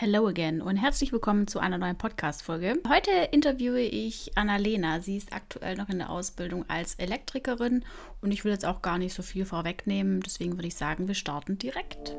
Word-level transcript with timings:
Hello 0.00 0.28
again 0.28 0.62
und 0.62 0.76
herzlich 0.76 1.10
willkommen 1.10 1.48
zu 1.48 1.58
einer 1.58 1.76
neuen 1.76 1.98
Podcast-Folge. 1.98 2.80
Heute 2.88 3.10
interviewe 3.32 3.80
ich 3.80 4.30
Annalena. 4.38 5.00
Sie 5.00 5.16
ist 5.16 5.32
aktuell 5.32 5.74
noch 5.74 5.88
in 5.88 5.98
der 5.98 6.10
Ausbildung 6.10 6.64
als 6.68 6.94
Elektrikerin 6.94 7.84
und 8.20 8.30
ich 8.30 8.44
will 8.44 8.52
jetzt 8.52 8.64
auch 8.64 8.80
gar 8.80 8.98
nicht 8.98 9.12
so 9.12 9.24
viel 9.24 9.44
vorwegnehmen. 9.44 10.20
Deswegen 10.20 10.52
würde 10.52 10.68
ich 10.68 10.76
sagen, 10.76 11.08
wir 11.08 11.16
starten 11.16 11.58
direkt. 11.58 12.14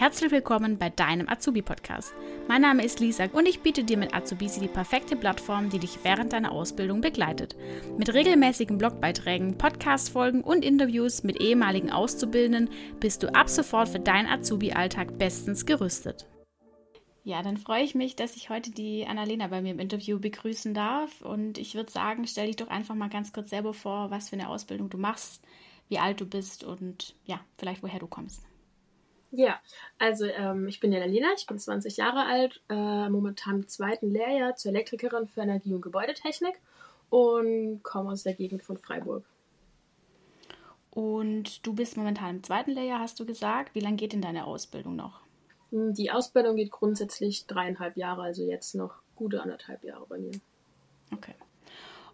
Herzlich 0.00 0.30
willkommen 0.30 0.78
bei 0.78 0.88
deinem 0.88 1.28
Azubi-Podcast. 1.28 2.14
Mein 2.48 2.62
Name 2.62 2.82
ist 2.82 3.00
Lisa 3.00 3.26
und 3.34 3.46
ich 3.46 3.60
biete 3.60 3.84
dir 3.84 3.98
mit 3.98 4.14
Azubisi 4.14 4.58
die 4.58 4.66
perfekte 4.66 5.14
Plattform, 5.14 5.68
die 5.68 5.78
dich 5.78 5.98
während 6.02 6.32
deiner 6.32 6.52
Ausbildung 6.52 7.02
begleitet. 7.02 7.54
Mit 7.98 8.14
regelmäßigen 8.14 8.78
Blogbeiträgen, 8.78 9.58
Podcast-Folgen 9.58 10.42
und 10.42 10.64
Interviews 10.64 11.22
mit 11.22 11.38
ehemaligen 11.38 11.90
Auszubildenden 11.90 12.70
bist 12.98 13.22
du 13.22 13.34
ab 13.34 13.50
sofort 13.50 13.90
für 13.90 14.00
deinen 14.00 14.26
Azubi-Alltag 14.26 15.18
bestens 15.18 15.66
gerüstet. 15.66 16.26
Ja, 17.22 17.42
dann 17.42 17.58
freue 17.58 17.84
ich 17.84 17.94
mich, 17.94 18.16
dass 18.16 18.36
ich 18.36 18.48
heute 18.48 18.70
die 18.70 19.06
Annalena 19.06 19.48
bei 19.48 19.60
mir 19.60 19.72
im 19.72 19.80
Interview 19.80 20.18
begrüßen 20.18 20.72
darf. 20.72 21.20
Und 21.20 21.58
ich 21.58 21.74
würde 21.74 21.92
sagen, 21.92 22.26
stell 22.26 22.46
dich 22.46 22.56
doch 22.56 22.68
einfach 22.68 22.94
mal 22.94 23.10
ganz 23.10 23.34
kurz 23.34 23.50
selber 23.50 23.74
vor, 23.74 24.10
was 24.10 24.30
für 24.30 24.36
eine 24.36 24.48
Ausbildung 24.48 24.88
du 24.88 24.96
machst, 24.96 25.44
wie 25.90 25.98
alt 25.98 26.22
du 26.22 26.24
bist 26.24 26.64
und 26.64 27.16
ja, 27.26 27.38
vielleicht 27.58 27.82
woher 27.82 27.98
du 27.98 28.06
kommst. 28.06 28.46
Ja, 29.32 29.60
also 29.98 30.24
ähm, 30.26 30.66
ich 30.66 30.80
bin 30.80 30.92
Jana 30.92 31.06
ich 31.06 31.46
bin 31.46 31.58
20 31.58 31.96
Jahre 31.96 32.26
alt, 32.26 32.62
äh, 32.68 33.08
momentan 33.08 33.56
im 33.56 33.68
zweiten 33.68 34.10
Lehrjahr 34.10 34.56
zur 34.56 34.72
Elektrikerin 34.72 35.28
für 35.28 35.42
Energie- 35.42 35.74
und 35.74 35.82
Gebäudetechnik 35.82 36.60
und 37.10 37.82
komme 37.82 38.10
aus 38.10 38.24
der 38.24 38.34
Gegend 38.34 38.62
von 38.62 38.76
Freiburg. 38.76 39.24
Und 40.90 41.64
du 41.64 41.74
bist 41.74 41.96
momentan 41.96 42.36
im 42.36 42.42
zweiten 42.42 42.72
Lehrjahr, 42.72 42.98
hast 42.98 43.20
du 43.20 43.24
gesagt. 43.24 43.74
Wie 43.76 43.80
lange 43.80 43.96
geht 43.96 44.12
denn 44.12 44.22
deine 44.22 44.46
Ausbildung 44.46 44.96
noch? 44.96 45.20
Hm, 45.70 45.94
die 45.94 46.10
Ausbildung 46.10 46.56
geht 46.56 46.72
grundsätzlich 46.72 47.46
dreieinhalb 47.46 47.96
Jahre, 47.96 48.22
also 48.22 48.42
jetzt 48.42 48.74
noch 48.74 48.94
gute 49.14 49.40
anderthalb 49.42 49.84
Jahre 49.84 50.06
bei 50.08 50.18
mir. 50.18 50.32
Okay. 51.12 51.34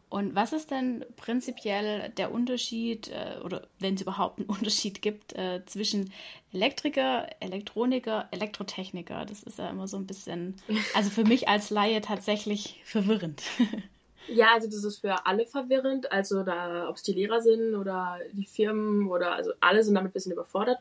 Und 0.08 0.34
was 0.36 0.52
ist 0.52 0.70
denn 0.70 1.04
prinzipiell 1.16 2.10
der 2.10 2.30
Unterschied, 2.30 3.08
äh, 3.08 3.40
oder 3.44 3.66
wenn 3.80 3.94
es 3.94 4.02
überhaupt 4.02 4.38
einen 4.38 4.48
Unterschied 4.48 5.02
gibt, 5.02 5.34
äh, 5.34 5.64
zwischen 5.66 6.12
Elektriker, 6.52 7.28
Elektroniker, 7.40 8.28
Elektrotechniker? 8.30 9.24
Das 9.24 9.42
ist 9.42 9.58
ja 9.58 9.68
immer 9.68 9.88
so 9.88 9.96
ein 9.96 10.06
bisschen, 10.06 10.56
also 10.94 11.10
für 11.10 11.24
mich 11.24 11.48
als 11.48 11.70
Laie 11.70 12.00
tatsächlich 12.00 12.80
verwirrend. 12.84 13.42
Ja, 14.28 14.54
also 14.54 14.66
das 14.66 14.82
ist 14.82 14.98
für 14.98 15.26
alle 15.26 15.46
verwirrend. 15.46 16.10
Also 16.10 16.42
da, 16.42 16.88
ob 16.88 16.96
es 16.96 17.02
die 17.02 17.12
Lehrer 17.12 17.40
sind 17.40 17.74
oder 17.74 18.18
die 18.32 18.46
Firmen 18.46 19.08
oder 19.08 19.34
also 19.34 19.52
alle 19.60 19.84
sind 19.84 19.94
damit 19.94 20.10
ein 20.10 20.12
bisschen 20.12 20.32
überfordert. 20.32 20.78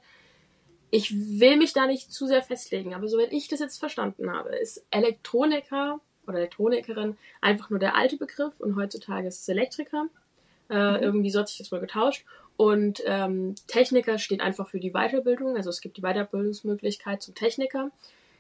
Ich 0.92 1.14
will 1.14 1.58
mich 1.58 1.74
da 1.74 1.88
nicht 1.88 2.12
zu 2.12 2.26
sehr 2.26 2.42
festlegen, 2.42 2.94
aber 2.94 3.08
soweit 3.08 3.32
ich 3.32 3.48
das 3.48 3.60
jetzt 3.60 3.80
verstanden 3.80 4.32
habe, 4.32 4.56
ist 4.56 4.86
Elektroniker 4.92 6.00
oder 6.28 6.40
Elektronikerin 6.40 7.18
einfach 7.42 7.70
nur 7.70 7.80
der 7.80 7.96
alte 7.96 8.18
Begriff 8.18 8.60
und 8.60 8.76
heutzutage 8.76 9.28
ist 9.28 9.42
es 9.42 9.50
Elektriker. 9.50 10.08
Äh, 10.70 10.98
mhm. 10.98 11.04
Irgendwie 11.04 11.30
so 11.30 11.40
hat 11.40 11.50
sich 11.50 11.58
das 11.58 11.72
wohl 11.72 11.80
getauscht. 11.80 12.26
Und 12.58 13.02
ähm, 13.06 13.56
Techniker 13.68 14.18
steht 14.18 14.42
einfach 14.42 14.70
für 14.70 14.80
die 14.80 14.92
Weiterbildung. 14.92 15.58
Also 15.58 15.70
es 15.70 15.82
gibt 15.82 15.98
die 15.98 16.02
Weiterbildungsmöglichkeit 16.02 17.22
zum 17.22 17.36
Techniker. 17.36 17.92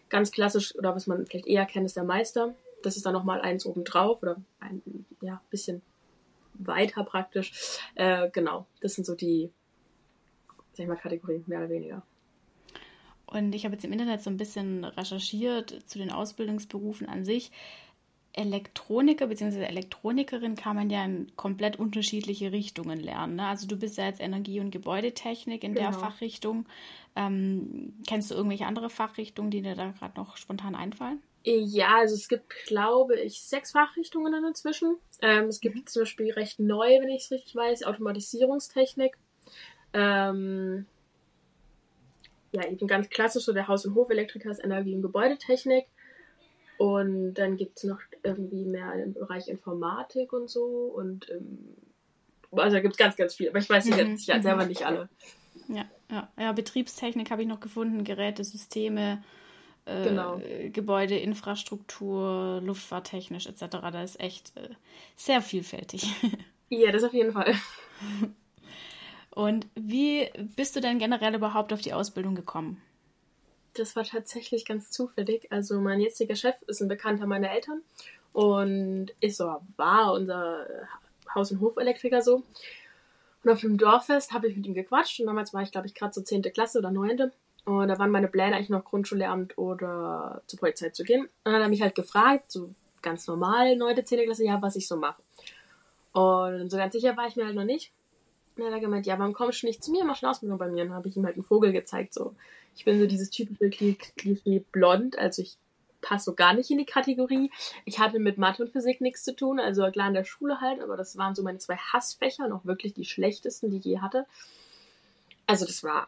Ganz 0.09 0.31
klassisch, 0.31 0.75
oder 0.75 0.95
was 0.95 1.07
man 1.07 1.25
vielleicht 1.25 1.47
eher 1.47 1.65
kennt, 1.65 1.85
ist 1.85 1.97
der 1.97 2.03
Meister. 2.03 2.55
Das 2.83 2.95
ist 2.95 3.05
dann 3.05 3.13
nochmal 3.13 3.41
eins 3.41 3.65
obendrauf 3.65 4.21
oder 4.21 4.37
ein 4.59 4.81
ja, 5.21 5.41
bisschen 5.49 5.81
weiter 6.53 7.03
praktisch. 7.03 7.79
Äh, 7.95 8.29
genau, 8.31 8.65
das 8.81 8.93
sind 8.93 9.05
so 9.05 9.15
die, 9.15 9.51
sag 10.73 10.83
ich 10.83 10.87
mal, 10.87 10.95
Kategorien, 10.95 11.43
mehr 11.47 11.59
oder 11.59 11.69
weniger. 11.69 12.03
Und 13.27 13.53
ich 13.55 13.65
habe 13.65 13.75
jetzt 13.75 13.85
im 13.85 13.91
Internet 13.91 14.21
so 14.21 14.29
ein 14.29 14.37
bisschen 14.37 14.83
recherchiert 14.83 15.83
zu 15.85 15.97
den 15.97 16.11
Ausbildungsberufen 16.11 17.07
an 17.07 17.25
sich. 17.25 17.51
Elektroniker 18.33 19.27
bzw. 19.27 19.63
Elektronikerin 19.63 20.55
kann 20.55 20.75
man 20.75 20.89
ja 20.89 21.05
in 21.05 21.31
komplett 21.37 21.77
unterschiedliche 21.77 22.51
Richtungen 22.51 22.99
lernen. 22.99 23.35
Ne? 23.35 23.47
Also 23.47 23.65
du 23.65 23.77
bist 23.77 23.97
ja 23.97 24.05
jetzt 24.05 24.19
Energie- 24.19 24.59
und 24.59 24.71
Gebäudetechnik 24.71 25.63
in 25.63 25.73
genau. 25.73 25.91
der 25.91 25.99
Fachrichtung. 25.99 26.65
Ähm, 27.15 27.93
kennst 28.05 28.31
du 28.31 28.35
irgendwelche 28.35 28.65
andere 28.65 28.89
Fachrichtungen, 28.89 29.51
die 29.51 29.61
dir 29.61 29.75
da 29.75 29.91
gerade 29.91 30.19
noch 30.19 30.35
spontan 30.35 30.75
einfallen? 30.75 31.23
Ja, 31.45 31.99
also 31.99 32.15
es 32.15 32.27
gibt, 32.27 32.53
glaube 32.65 33.19
ich, 33.19 33.41
sechs 33.41 33.71
Fachrichtungen 33.71 34.33
dann 34.33 34.43
inzwischen. 34.43 34.97
Ähm, 35.21 35.45
es 35.45 35.61
gibt 35.61 35.75
mhm. 35.75 35.85
zum 35.85 36.01
Beispiel 36.01 36.31
recht 36.31 36.59
neu, 36.59 36.99
wenn 36.99 37.09
ich 37.09 37.23
es 37.23 37.31
richtig 37.31 37.55
weiß, 37.55 37.83
Automatisierungstechnik. 37.83 39.17
Ähm, 39.93 40.87
ja, 42.55 42.65
eben 42.69 42.87
ganz 42.87 43.09
klassisch, 43.09 43.43
so 43.43 43.53
der 43.53 43.67
Haus- 43.67 43.85
und 43.85 43.95
Hofelektriker 43.95 44.49
ist 44.49 44.63
Energie- 44.63 44.95
und 44.95 45.01
Gebäudetechnik. 45.01 45.85
Und 46.77 47.35
dann 47.35 47.57
gibt 47.57 47.77
es 47.77 47.83
noch 47.83 47.99
irgendwie 48.23 48.65
mehr 48.65 48.93
im 48.93 49.13
Bereich 49.13 49.47
Informatik 49.47 50.33
und 50.33 50.49
so. 50.49 50.63
Und 50.63 51.29
ähm, 51.29 51.75
also 52.51 52.75
da 52.75 52.81
gibt 52.81 52.93
es 52.93 52.97
ganz, 52.97 53.15
ganz 53.15 53.35
viel. 53.35 53.49
Aber 53.49 53.59
ich 53.59 53.69
weiß 53.69 53.85
mhm. 53.85 53.97
jetzt 53.97 54.25
selber 54.25 54.63
mhm. 54.63 54.67
nicht 54.69 54.85
alle. 54.85 55.09
Ja, 55.67 55.85
ja. 56.09 56.29
ja 56.37 56.51
Betriebstechnik 56.51 57.31
habe 57.31 57.41
ich 57.41 57.47
noch 57.47 57.59
gefunden, 57.59 58.03
Geräte, 58.03 58.43
Systeme, 58.43 59.23
äh, 59.85 60.03
genau. 60.03 60.41
Gebäude, 60.71 61.17
Infrastruktur, 61.17 62.61
Luftfahrttechnisch 62.63 63.47
etc. 63.47 63.65
Da 63.69 64.03
ist 64.03 64.19
echt 64.19 64.55
äh, 64.55 64.69
sehr 65.15 65.41
vielfältig. 65.41 66.13
Ja, 66.67 66.91
das 66.91 67.03
auf 67.03 67.13
jeden 67.13 67.31
Fall. 67.31 67.53
Und 69.35 69.67
wie 69.75 70.31
bist 70.55 70.75
du 70.75 70.79
denn 70.79 70.97
generell 70.97 71.35
überhaupt 71.35 71.73
auf 71.73 71.81
die 71.81 71.93
Ausbildung 71.93 72.35
gekommen? 72.35 72.81
Das 73.73 73.97
war 73.97 74.05
tatsächlich 74.05 74.65
ganz 74.65 74.89
zufällig. 74.89 75.51
Also 75.51 75.81
mein 75.81 75.99
jetziger 75.99 76.37
Chef 76.37 76.55
ist 76.67 76.81
ein 76.81 76.87
Bekannter 76.87 77.27
meiner 77.27 77.51
Eltern 77.51 77.81
und 78.31 79.07
ist 79.19 79.37
so, 79.37 79.57
war 79.75 80.13
unser 80.13 80.65
Haus- 81.35 81.51
und 81.51 81.59
Hofelektriker 81.59 82.21
so. 82.21 82.43
Und 83.43 83.51
auf 83.51 83.59
dem 83.59 83.77
Dorffest 83.77 84.31
habe 84.31 84.47
ich 84.47 84.55
mit 84.55 84.65
ihm 84.65 84.73
gequatscht 84.73 85.19
und 85.19 85.25
damals 85.25 85.53
war 85.53 85.61
ich, 85.61 85.71
glaube 85.71 85.87
ich, 85.87 85.93
gerade 85.93 86.13
so 86.13 86.21
10. 86.21 86.41
Klasse 86.53 86.79
oder 86.79 86.91
9. 86.91 87.31
Und 87.65 87.87
da 87.89 87.99
waren 87.99 88.11
meine 88.11 88.29
Pläne 88.29 88.55
eigentlich 88.55 88.69
noch 88.69 88.85
Grundschullehramt 88.85 89.57
oder 89.57 90.43
zur 90.47 90.59
Projektzeit 90.59 90.95
zu 90.95 91.03
gehen. 91.03 91.23
Und 91.25 91.29
dann 91.43 91.55
hat 91.55 91.61
er 91.61 91.69
mich 91.69 91.81
halt 91.81 91.95
gefragt, 91.95 92.51
so 92.53 92.73
ganz 93.01 93.27
normal, 93.27 93.75
9., 93.75 94.05
10. 94.05 94.23
Klasse, 94.23 94.45
ja, 94.45 94.61
was 94.61 94.77
ich 94.77 94.87
so 94.87 94.95
mache. 94.95 95.21
Und 96.13 96.69
so 96.69 96.77
ganz 96.77 96.93
sicher 96.93 97.17
war 97.17 97.27
ich 97.27 97.35
mir 97.35 97.45
halt 97.45 97.55
noch 97.55 97.65
nicht. 97.65 97.91
Und 98.55 98.63
dann 98.63 98.67
hat 98.67 98.79
er 98.79 98.79
gemeint, 98.79 99.05
ja, 99.05 99.19
warum 99.19 99.33
kommst 99.33 99.63
du 99.63 99.67
nicht 99.67 99.83
zu 99.83 99.91
mir, 99.91 100.05
mach 100.05 100.21
eine 100.21 100.31
Ausbildung 100.31 100.57
bei 100.57 100.67
mir? 100.67 100.83
Und 100.83 100.89
dann 100.89 100.97
habe 100.97 101.07
ich 101.09 101.17
ihm 101.17 101.25
halt 101.25 101.35
einen 101.35 101.43
Vogel 101.43 101.71
gezeigt, 101.71 102.13
so. 102.13 102.35
Ich 102.77 102.83
bin 102.83 102.99
so 102.99 103.07
dieses 103.07 103.29
typische 103.29 103.69
Klischee 103.69 104.63
blond, 104.71 105.17
also 105.17 105.41
ich 105.41 105.57
passe 106.01 106.25
so 106.25 106.33
gar 106.33 106.53
nicht 106.53 106.69
in 106.69 106.77
die 106.77 106.85
Kategorie. 106.85 107.51
Ich 107.85 107.99
hatte 107.99 108.19
mit 108.19 108.37
Mathe 108.37 108.63
und 108.63 108.71
Physik 108.71 109.01
nichts 109.01 109.23
zu 109.23 109.35
tun, 109.35 109.59
also 109.59 109.89
klar 109.91 110.07
in 110.07 110.13
der 110.13 110.23
Schule 110.23 110.61
halt, 110.61 110.81
aber 110.81 110.97
das 110.97 111.17
waren 111.17 111.35
so 111.35 111.43
meine 111.43 111.57
zwei 111.57 111.77
Hassfächer, 111.77 112.47
noch 112.47 112.65
wirklich 112.65 112.93
die 112.93 113.05
schlechtesten, 113.05 113.71
die 113.71 113.77
ich 113.77 113.85
je 113.85 113.99
hatte. 113.99 114.25
Also 115.47 115.65
das 115.65 115.83
war 115.83 116.07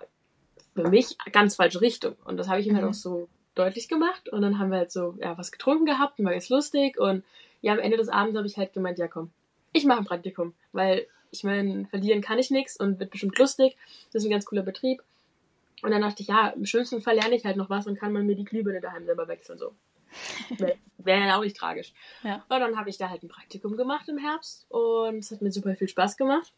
für 0.75 0.89
mich 0.89 1.17
ganz 1.31 1.55
falsche 1.55 1.81
Richtung. 1.81 2.15
Und 2.25 2.37
das 2.37 2.47
habe 2.47 2.59
ich 2.59 2.67
ihm 2.67 2.75
halt 2.75 2.83
mhm. 2.83 2.87
halt 2.87 2.95
auch 2.95 2.99
so 2.99 3.29
deutlich 3.55 3.87
gemacht. 3.87 4.29
Und 4.29 4.41
dann 4.41 4.59
haben 4.59 4.71
wir 4.71 4.77
halt 4.77 4.91
so, 4.91 5.15
ja, 5.19 5.37
was 5.37 5.51
getrunken 5.51 5.85
gehabt 5.85 6.19
und 6.19 6.25
war 6.25 6.33
jetzt 6.33 6.49
lustig. 6.49 6.99
Und 6.99 7.23
ja, 7.61 7.73
am 7.73 7.79
Ende 7.79 7.97
des 7.97 8.09
Abends 8.09 8.37
habe 8.37 8.47
ich 8.47 8.57
halt 8.57 8.73
gemeint, 8.73 8.99
ja 8.99 9.07
komm, 9.07 9.31
ich 9.73 9.85
mache 9.85 9.99
ein 9.99 10.05
Praktikum, 10.05 10.53
weil 10.71 11.07
ich 11.37 11.43
meine, 11.43 11.85
verlieren 11.85 12.21
kann 12.21 12.39
ich 12.39 12.51
nichts 12.51 12.77
und 12.77 12.99
wird 12.99 13.11
bestimmt 13.11 13.37
lustig. 13.37 13.77
Das 14.11 14.23
ist 14.23 14.27
ein 14.27 14.31
ganz 14.31 14.45
cooler 14.45 14.63
Betrieb. 14.63 15.01
Und 15.83 15.91
dann 15.91 16.01
dachte 16.01 16.23
ich, 16.23 16.29
ja, 16.29 16.49
im 16.49 16.65
schönsten 16.65 17.01
Fall 17.01 17.15
lerne 17.15 17.35
ich 17.35 17.45
halt 17.45 17.57
noch 17.57 17.69
was 17.69 17.87
und 17.87 17.99
kann 17.99 18.11
man 18.11 18.25
mir 18.25 18.35
die 18.35 18.45
Glühbirne 18.45 18.81
daheim 18.81 19.05
selber 19.05 19.27
wechseln. 19.27 19.59
So. 19.59 19.73
Wäre 20.57 20.77
wär 20.97 21.17
ja 21.19 21.37
auch 21.37 21.43
nicht 21.43 21.55
tragisch. 21.55 21.93
Ja. 22.23 22.43
Und 22.49 22.59
dann 22.59 22.77
habe 22.77 22.89
ich 22.89 22.97
da 22.97 23.09
halt 23.09 23.23
ein 23.23 23.29
Praktikum 23.29 23.77
gemacht 23.77 24.09
im 24.09 24.17
Herbst 24.17 24.65
und 24.69 25.19
es 25.19 25.31
hat 25.31 25.41
mir 25.41 25.51
super 25.51 25.75
viel 25.75 25.87
Spaß 25.87 26.17
gemacht. 26.17 26.51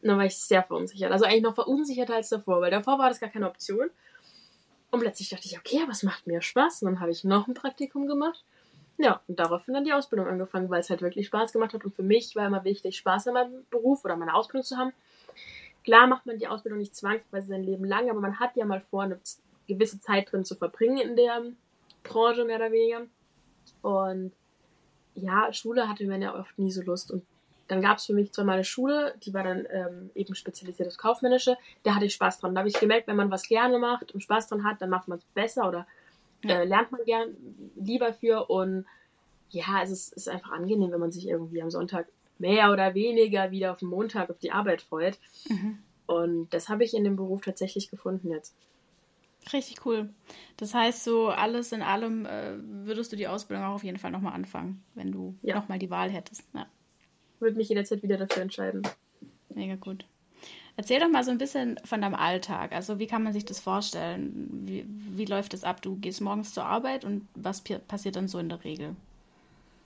Und 0.00 0.08
dann 0.08 0.18
war 0.18 0.24
ich 0.24 0.36
sehr 0.36 0.62
verunsichert. 0.62 1.12
Also 1.12 1.24
eigentlich 1.24 1.42
noch 1.42 1.54
verunsicherter 1.54 2.14
als 2.14 2.28
davor, 2.28 2.60
weil 2.60 2.70
davor 2.70 2.98
war 2.98 3.08
das 3.08 3.20
gar 3.20 3.30
keine 3.30 3.48
Option. 3.48 3.90
Und 4.90 5.00
plötzlich 5.00 5.30
dachte 5.30 5.46
ich, 5.46 5.58
okay, 5.58 5.82
was 5.86 6.02
macht 6.02 6.26
mir 6.26 6.42
Spaß? 6.42 6.82
Und 6.82 6.92
dann 6.92 7.00
habe 7.00 7.12
ich 7.12 7.24
noch 7.24 7.46
ein 7.46 7.54
Praktikum 7.54 8.06
gemacht. 8.06 8.44
Ja, 9.02 9.20
und 9.26 9.40
daraufhin 9.40 9.74
dann 9.74 9.84
die 9.84 9.92
Ausbildung 9.92 10.28
angefangen, 10.28 10.70
weil 10.70 10.78
es 10.78 10.88
halt 10.88 11.02
wirklich 11.02 11.26
Spaß 11.26 11.52
gemacht 11.52 11.74
hat. 11.74 11.84
Und 11.84 11.92
für 11.92 12.04
mich 12.04 12.36
war 12.36 12.46
immer 12.46 12.62
wichtig, 12.62 12.96
Spaß 12.96 13.26
an 13.26 13.34
meinem 13.34 13.66
Beruf 13.68 14.04
oder 14.04 14.14
meiner 14.14 14.36
Ausbildung 14.36 14.64
zu 14.64 14.76
haben. 14.76 14.92
Klar 15.82 16.06
macht 16.06 16.24
man 16.24 16.38
die 16.38 16.46
Ausbildung 16.46 16.78
nicht 16.78 16.94
zwangsweise 16.94 17.48
sein 17.48 17.64
Leben 17.64 17.84
lang, 17.84 18.08
aber 18.08 18.20
man 18.20 18.38
hat 18.38 18.54
ja 18.54 18.64
mal 18.64 18.80
vor, 18.80 19.02
eine 19.02 19.18
gewisse 19.66 19.98
Zeit 19.98 20.30
drin 20.30 20.44
zu 20.44 20.54
verbringen 20.54 20.98
in 20.98 21.16
der 21.16 21.42
Branche, 22.04 22.44
mehr 22.44 22.58
oder 22.58 22.70
weniger. 22.70 23.02
Und 23.82 24.30
ja, 25.16 25.52
Schule 25.52 25.88
hatte 25.88 26.06
man 26.06 26.22
ja 26.22 26.38
oft 26.38 26.56
nie 26.60 26.70
so 26.70 26.82
Lust. 26.82 27.10
Und 27.10 27.26
dann 27.66 27.82
gab 27.82 27.98
es 27.98 28.06
für 28.06 28.14
mich 28.14 28.30
zwar 28.30 28.44
mal 28.44 28.52
eine 28.52 28.64
Schule, 28.64 29.14
die 29.24 29.34
war 29.34 29.42
dann 29.42 29.66
ähm, 29.68 30.10
eben 30.14 30.36
spezialisiert 30.36 30.88
auf 30.88 30.96
Kaufmännische. 30.96 31.56
Da 31.82 31.96
hatte 31.96 32.04
ich 32.04 32.14
Spaß 32.14 32.38
dran. 32.38 32.54
Da 32.54 32.60
habe 32.60 32.68
ich 32.68 32.78
gemerkt, 32.78 33.08
wenn 33.08 33.16
man 33.16 33.32
was 33.32 33.48
gerne 33.48 33.80
macht 33.80 34.12
und 34.12 34.22
Spaß 34.22 34.46
dran 34.46 34.62
hat, 34.62 34.80
dann 34.80 34.90
macht 34.90 35.08
man 35.08 35.18
es 35.18 35.24
besser 35.34 35.66
oder 35.66 35.88
äh, 36.44 36.64
lernt 36.64 36.92
man 36.92 37.04
gern 37.04 37.36
lieber 37.76 38.12
für 38.12 38.50
und 38.50 38.86
ja, 39.50 39.82
es 39.82 39.90
ist, 39.90 40.12
ist 40.14 40.28
einfach 40.28 40.52
angenehm, 40.52 40.90
wenn 40.92 41.00
man 41.00 41.12
sich 41.12 41.28
irgendwie 41.28 41.62
am 41.62 41.70
Sonntag 41.70 42.08
mehr 42.38 42.72
oder 42.72 42.94
weniger 42.94 43.50
wieder 43.50 43.72
auf 43.72 43.78
den 43.78 43.88
Montag 43.88 44.30
auf 44.30 44.38
die 44.38 44.50
Arbeit 44.50 44.82
freut. 44.82 45.18
Mhm. 45.48 45.78
Und 46.06 46.52
das 46.52 46.68
habe 46.68 46.84
ich 46.84 46.94
in 46.94 47.04
dem 47.04 47.16
Beruf 47.16 47.42
tatsächlich 47.42 47.90
gefunden 47.90 48.30
jetzt. 48.30 48.54
Richtig 49.52 49.84
cool. 49.86 50.10
Das 50.56 50.74
heißt, 50.74 51.04
so 51.04 51.28
alles 51.28 51.72
in 51.72 51.82
allem 51.82 52.26
äh, 52.26 52.54
würdest 52.58 53.12
du 53.12 53.16
die 53.16 53.26
Ausbildung 53.28 53.64
auch 53.66 53.74
auf 53.74 53.84
jeden 53.84 53.98
Fall 53.98 54.10
nochmal 54.10 54.34
anfangen, 54.34 54.82
wenn 54.94 55.10
du 55.10 55.36
ja. 55.42 55.56
nochmal 55.56 55.78
die 55.78 55.90
Wahl 55.90 56.10
hättest. 56.10 56.44
Ja. 56.54 56.66
Würde 57.40 57.56
mich 57.56 57.68
jederzeit 57.68 58.02
wieder 58.02 58.18
dafür 58.18 58.42
entscheiden. 58.42 58.82
Mega 59.48 59.74
gut. 59.74 60.06
Erzähl 60.76 61.00
doch 61.00 61.08
mal 61.08 61.22
so 61.22 61.30
ein 61.30 61.38
bisschen 61.38 61.78
von 61.84 62.00
deinem 62.00 62.14
Alltag. 62.14 62.72
Also 62.72 62.98
wie 62.98 63.06
kann 63.06 63.22
man 63.22 63.32
sich 63.32 63.44
das 63.44 63.60
vorstellen? 63.60 64.48
Wie, 64.64 64.86
wie 64.88 65.26
läuft 65.26 65.52
das 65.52 65.64
ab? 65.64 65.82
Du 65.82 65.96
gehst 65.96 66.20
morgens 66.20 66.54
zur 66.54 66.64
Arbeit 66.64 67.04
und 67.04 67.28
was 67.34 67.62
passiert 67.86 68.16
dann 68.16 68.28
so 68.28 68.38
in 68.38 68.48
der 68.48 68.64
Regel? 68.64 68.96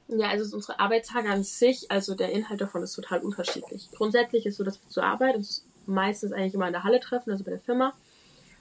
Ja, 0.08 0.28
also 0.28 0.54
unsere 0.54 0.78
Arbeitstage 0.78 1.28
an 1.28 1.42
sich, 1.42 1.90
also 1.90 2.14
der 2.14 2.30
Inhalt 2.30 2.60
davon 2.60 2.82
ist 2.84 2.94
total 2.94 3.18
unterschiedlich. 3.20 3.88
Grundsätzlich 3.92 4.46
ist 4.46 4.56
so, 4.56 4.64
dass 4.64 4.80
wir 4.80 4.88
zur 4.88 5.02
Arbeit 5.02 5.34
uns 5.34 5.64
meistens 5.86 6.32
eigentlich 6.32 6.54
immer 6.54 6.68
in 6.68 6.72
der 6.72 6.84
Halle 6.84 7.00
treffen, 7.00 7.32
also 7.32 7.42
bei 7.42 7.50
der 7.50 7.60
Firma. 7.60 7.92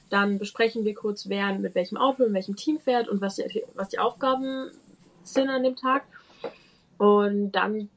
Dann 0.10 0.40
besprechen 0.40 0.86
wir 0.86 0.96
kurz, 0.96 1.30
wer 1.30 1.54
mit 1.54 1.76
welchem 1.76 1.98
Auto, 1.98 2.24
in 2.24 2.34
welchem 2.34 2.56
Team 2.56 2.80
fährt 2.80 3.08
und 3.08 3.22
was 3.22 3.36
die, 3.36 3.64
was 3.76 3.90
die 3.90 4.00
Aufgaben 4.00 4.72
sind 5.24 5.50
an 5.50 5.64
dem 5.64 5.76
Tag. 5.76 6.06
Und 6.98 7.52
dann 7.52 7.90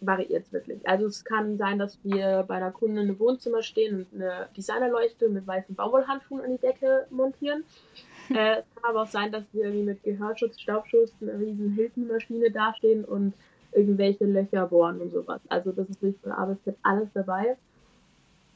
variiert 0.00 0.46
es 0.46 0.52
wirklich. 0.52 0.86
Also 0.88 1.06
es 1.06 1.24
kann 1.24 1.56
sein, 1.56 1.78
dass 1.78 1.98
wir 2.04 2.44
bei 2.46 2.54
einer 2.54 2.70
Kundin 2.70 3.08
im 3.08 3.18
Wohnzimmer 3.18 3.62
stehen 3.62 4.06
und 4.12 4.22
eine 4.22 4.48
Designerleuchte 4.56 5.28
mit 5.28 5.46
weißen 5.46 5.74
Baumwollhandschuhen 5.74 6.44
an 6.44 6.52
die 6.52 6.58
Decke 6.58 7.06
montieren. 7.10 7.64
äh, 8.30 8.60
es 8.60 8.74
kann 8.74 8.90
aber 8.90 9.02
auch 9.02 9.08
sein, 9.08 9.32
dass 9.32 9.44
wir 9.52 9.64
irgendwie 9.64 9.84
mit 9.84 10.02
Gehörschutz, 10.02 10.60
Staubschutz, 10.60 11.12
einer 11.20 11.38
riesen 11.38 11.72
Hilfenmaschine 11.72 12.50
dastehen 12.50 13.04
und 13.04 13.34
irgendwelche 13.72 14.24
Löcher 14.24 14.66
bohren 14.66 15.00
und 15.00 15.12
sowas. 15.12 15.40
Also 15.48 15.72
das 15.72 15.88
ist 15.88 16.02
wirklich 16.02 16.22
von 16.22 16.32
A 16.32 16.46
bis 16.46 16.62
Z 16.62 16.76
alles 16.82 17.08
dabei. 17.12 17.56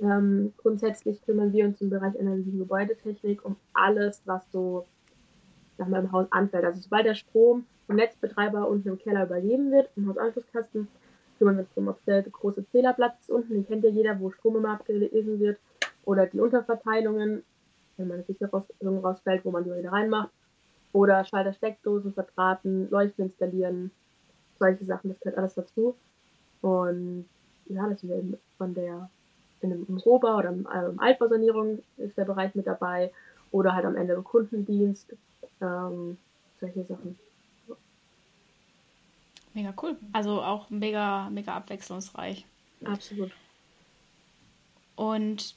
Ähm, 0.00 0.52
grundsätzlich 0.56 1.22
kümmern 1.24 1.52
wir 1.52 1.64
uns 1.64 1.80
im 1.80 1.90
Bereich 1.90 2.14
Energie- 2.16 2.50
und 2.50 2.58
Gebäudetechnik 2.58 3.44
um 3.44 3.56
alles, 3.72 4.22
was 4.24 4.42
so 4.50 4.86
nach 5.78 5.88
meinem 5.88 6.10
Haus 6.12 6.26
anfällt. 6.30 6.64
Also 6.64 6.80
sobald 6.80 7.06
der 7.06 7.14
Strom 7.14 7.66
vom 7.86 7.96
Netzbetreiber 7.96 8.68
unten 8.68 8.88
im 8.88 8.98
Keller 8.98 9.24
übergeben 9.24 9.70
wird, 9.70 9.90
im 9.96 10.08
Hausanschlusskasten, 10.08 10.88
ob 11.42 12.04
der 12.04 12.22
große 12.22 12.64
Zählerplatz 12.70 13.20
ist 13.22 13.30
unten, 13.30 13.54
den 13.54 13.66
kennt 13.66 13.84
ja 13.84 13.90
jeder, 13.90 14.18
wo 14.20 14.30
Strom 14.30 14.56
immer 14.56 14.72
abgelesen 14.72 15.40
wird, 15.40 15.58
oder 16.04 16.26
die 16.26 16.40
Unterverteilungen, 16.40 17.42
wenn 17.96 18.08
man 18.08 18.16
eine 18.18 18.24
Sicherung 18.24 18.64
rausfällt, 19.04 19.44
wo 19.44 19.50
man 19.50 19.64
die 19.64 19.74
wieder 19.74 19.92
reinmacht, 19.92 20.30
oder 20.92 21.24
Schalter, 21.24 21.52
Steckdosen 21.52 22.12
verdrahten, 22.12 22.90
Leuchten 22.90 23.26
installieren, 23.26 23.90
solche 24.58 24.84
Sachen, 24.84 25.10
das 25.10 25.20
gehört 25.20 25.38
alles 25.38 25.54
dazu. 25.54 25.94
Und 26.60 27.26
ja, 27.66 27.88
das 27.88 28.00
sind 28.00 28.10
wir 28.10 28.18
eben 28.18 28.36
von 28.58 28.74
der, 28.74 29.08
in 29.60 29.72
einem, 29.72 29.98
Rohbau 29.98 30.38
oder 30.38 30.50
im, 30.50 30.66
im 30.90 31.00
Altbausanierung 31.00 31.82
ist 31.96 32.16
der 32.16 32.24
Bereich 32.24 32.54
mit 32.54 32.66
dabei, 32.66 33.12
oder 33.50 33.74
halt 33.74 33.84
am 33.84 33.96
Ende 33.96 34.14
im 34.14 34.24
Kundendienst, 34.24 35.14
ähm, 35.60 36.16
solche 36.60 36.84
Sachen. 36.84 37.18
Mega 39.54 39.74
cool. 39.82 39.96
Also 40.12 40.42
auch 40.42 40.70
mega, 40.70 41.28
mega 41.30 41.54
abwechslungsreich. 41.54 42.46
Absolut. 42.84 43.32
Und 44.96 45.54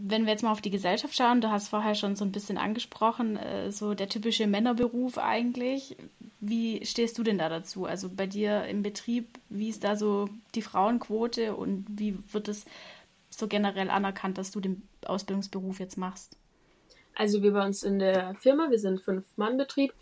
wenn 0.00 0.24
wir 0.24 0.32
jetzt 0.32 0.42
mal 0.42 0.52
auf 0.52 0.60
die 0.60 0.70
Gesellschaft 0.70 1.16
schauen, 1.16 1.40
du 1.40 1.50
hast 1.50 1.68
vorher 1.68 1.94
schon 1.94 2.16
so 2.16 2.24
ein 2.24 2.32
bisschen 2.32 2.58
angesprochen, 2.58 3.36
äh, 3.36 3.72
so 3.72 3.94
der 3.94 4.08
typische 4.08 4.46
Männerberuf 4.46 5.18
eigentlich. 5.18 5.96
Wie 6.40 6.84
stehst 6.86 7.18
du 7.18 7.22
denn 7.22 7.38
da 7.38 7.48
dazu? 7.48 7.84
Also 7.84 8.08
bei 8.08 8.26
dir 8.26 8.64
im 8.66 8.82
Betrieb, 8.82 9.38
wie 9.48 9.68
ist 9.68 9.82
da 9.84 9.96
so 9.96 10.28
die 10.54 10.62
Frauenquote 10.62 11.56
und 11.56 11.84
wie 11.88 12.16
wird 12.32 12.48
es 12.48 12.64
so 13.30 13.48
generell 13.48 13.90
anerkannt, 13.90 14.38
dass 14.38 14.50
du 14.50 14.60
den 14.60 14.82
Ausbildungsberuf 15.04 15.80
jetzt 15.80 15.98
machst? 15.98 16.36
Also 17.16 17.42
wir 17.42 17.52
bei 17.52 17.66
uns 17.66 17.82
in 17.82 17.98
der 17.98 18.36
Firma, 18.36 18.70
wir 18.70 18.78
sind 18.78 19.00
Fünf-Mann-Betrieb. 19.00 19.92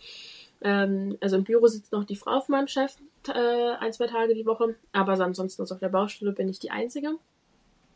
Ähm, 0.62 1.16
also 1.20 1.36
im 1.36 1.44
Büro 1.44 1.66
sitzt 1.66 1.92
noch 1.92 2.04
die 2.04 2.16
Frau 2.16 2.40
von 2.40 2.54
meinem 2.54 2.68
Chef 2.68 2.96
äh, 3.28 3.32
ein, 3.78 3.92
zwei 3.92 4.06
Tage 4.06 4.34
die 4.34 4.46
Woche, 4.46 4.74
aber 4.92 5.12
ansonsten 5.12 5.62
also 5.62 5.74
auf 5.74 5.80
der 5.80 5.88
Baustelle 5.88 6.32
bin 6.32 6.48
ich 6.48 6.58
die 6.58 6.70
Einzige. 6.70 7.16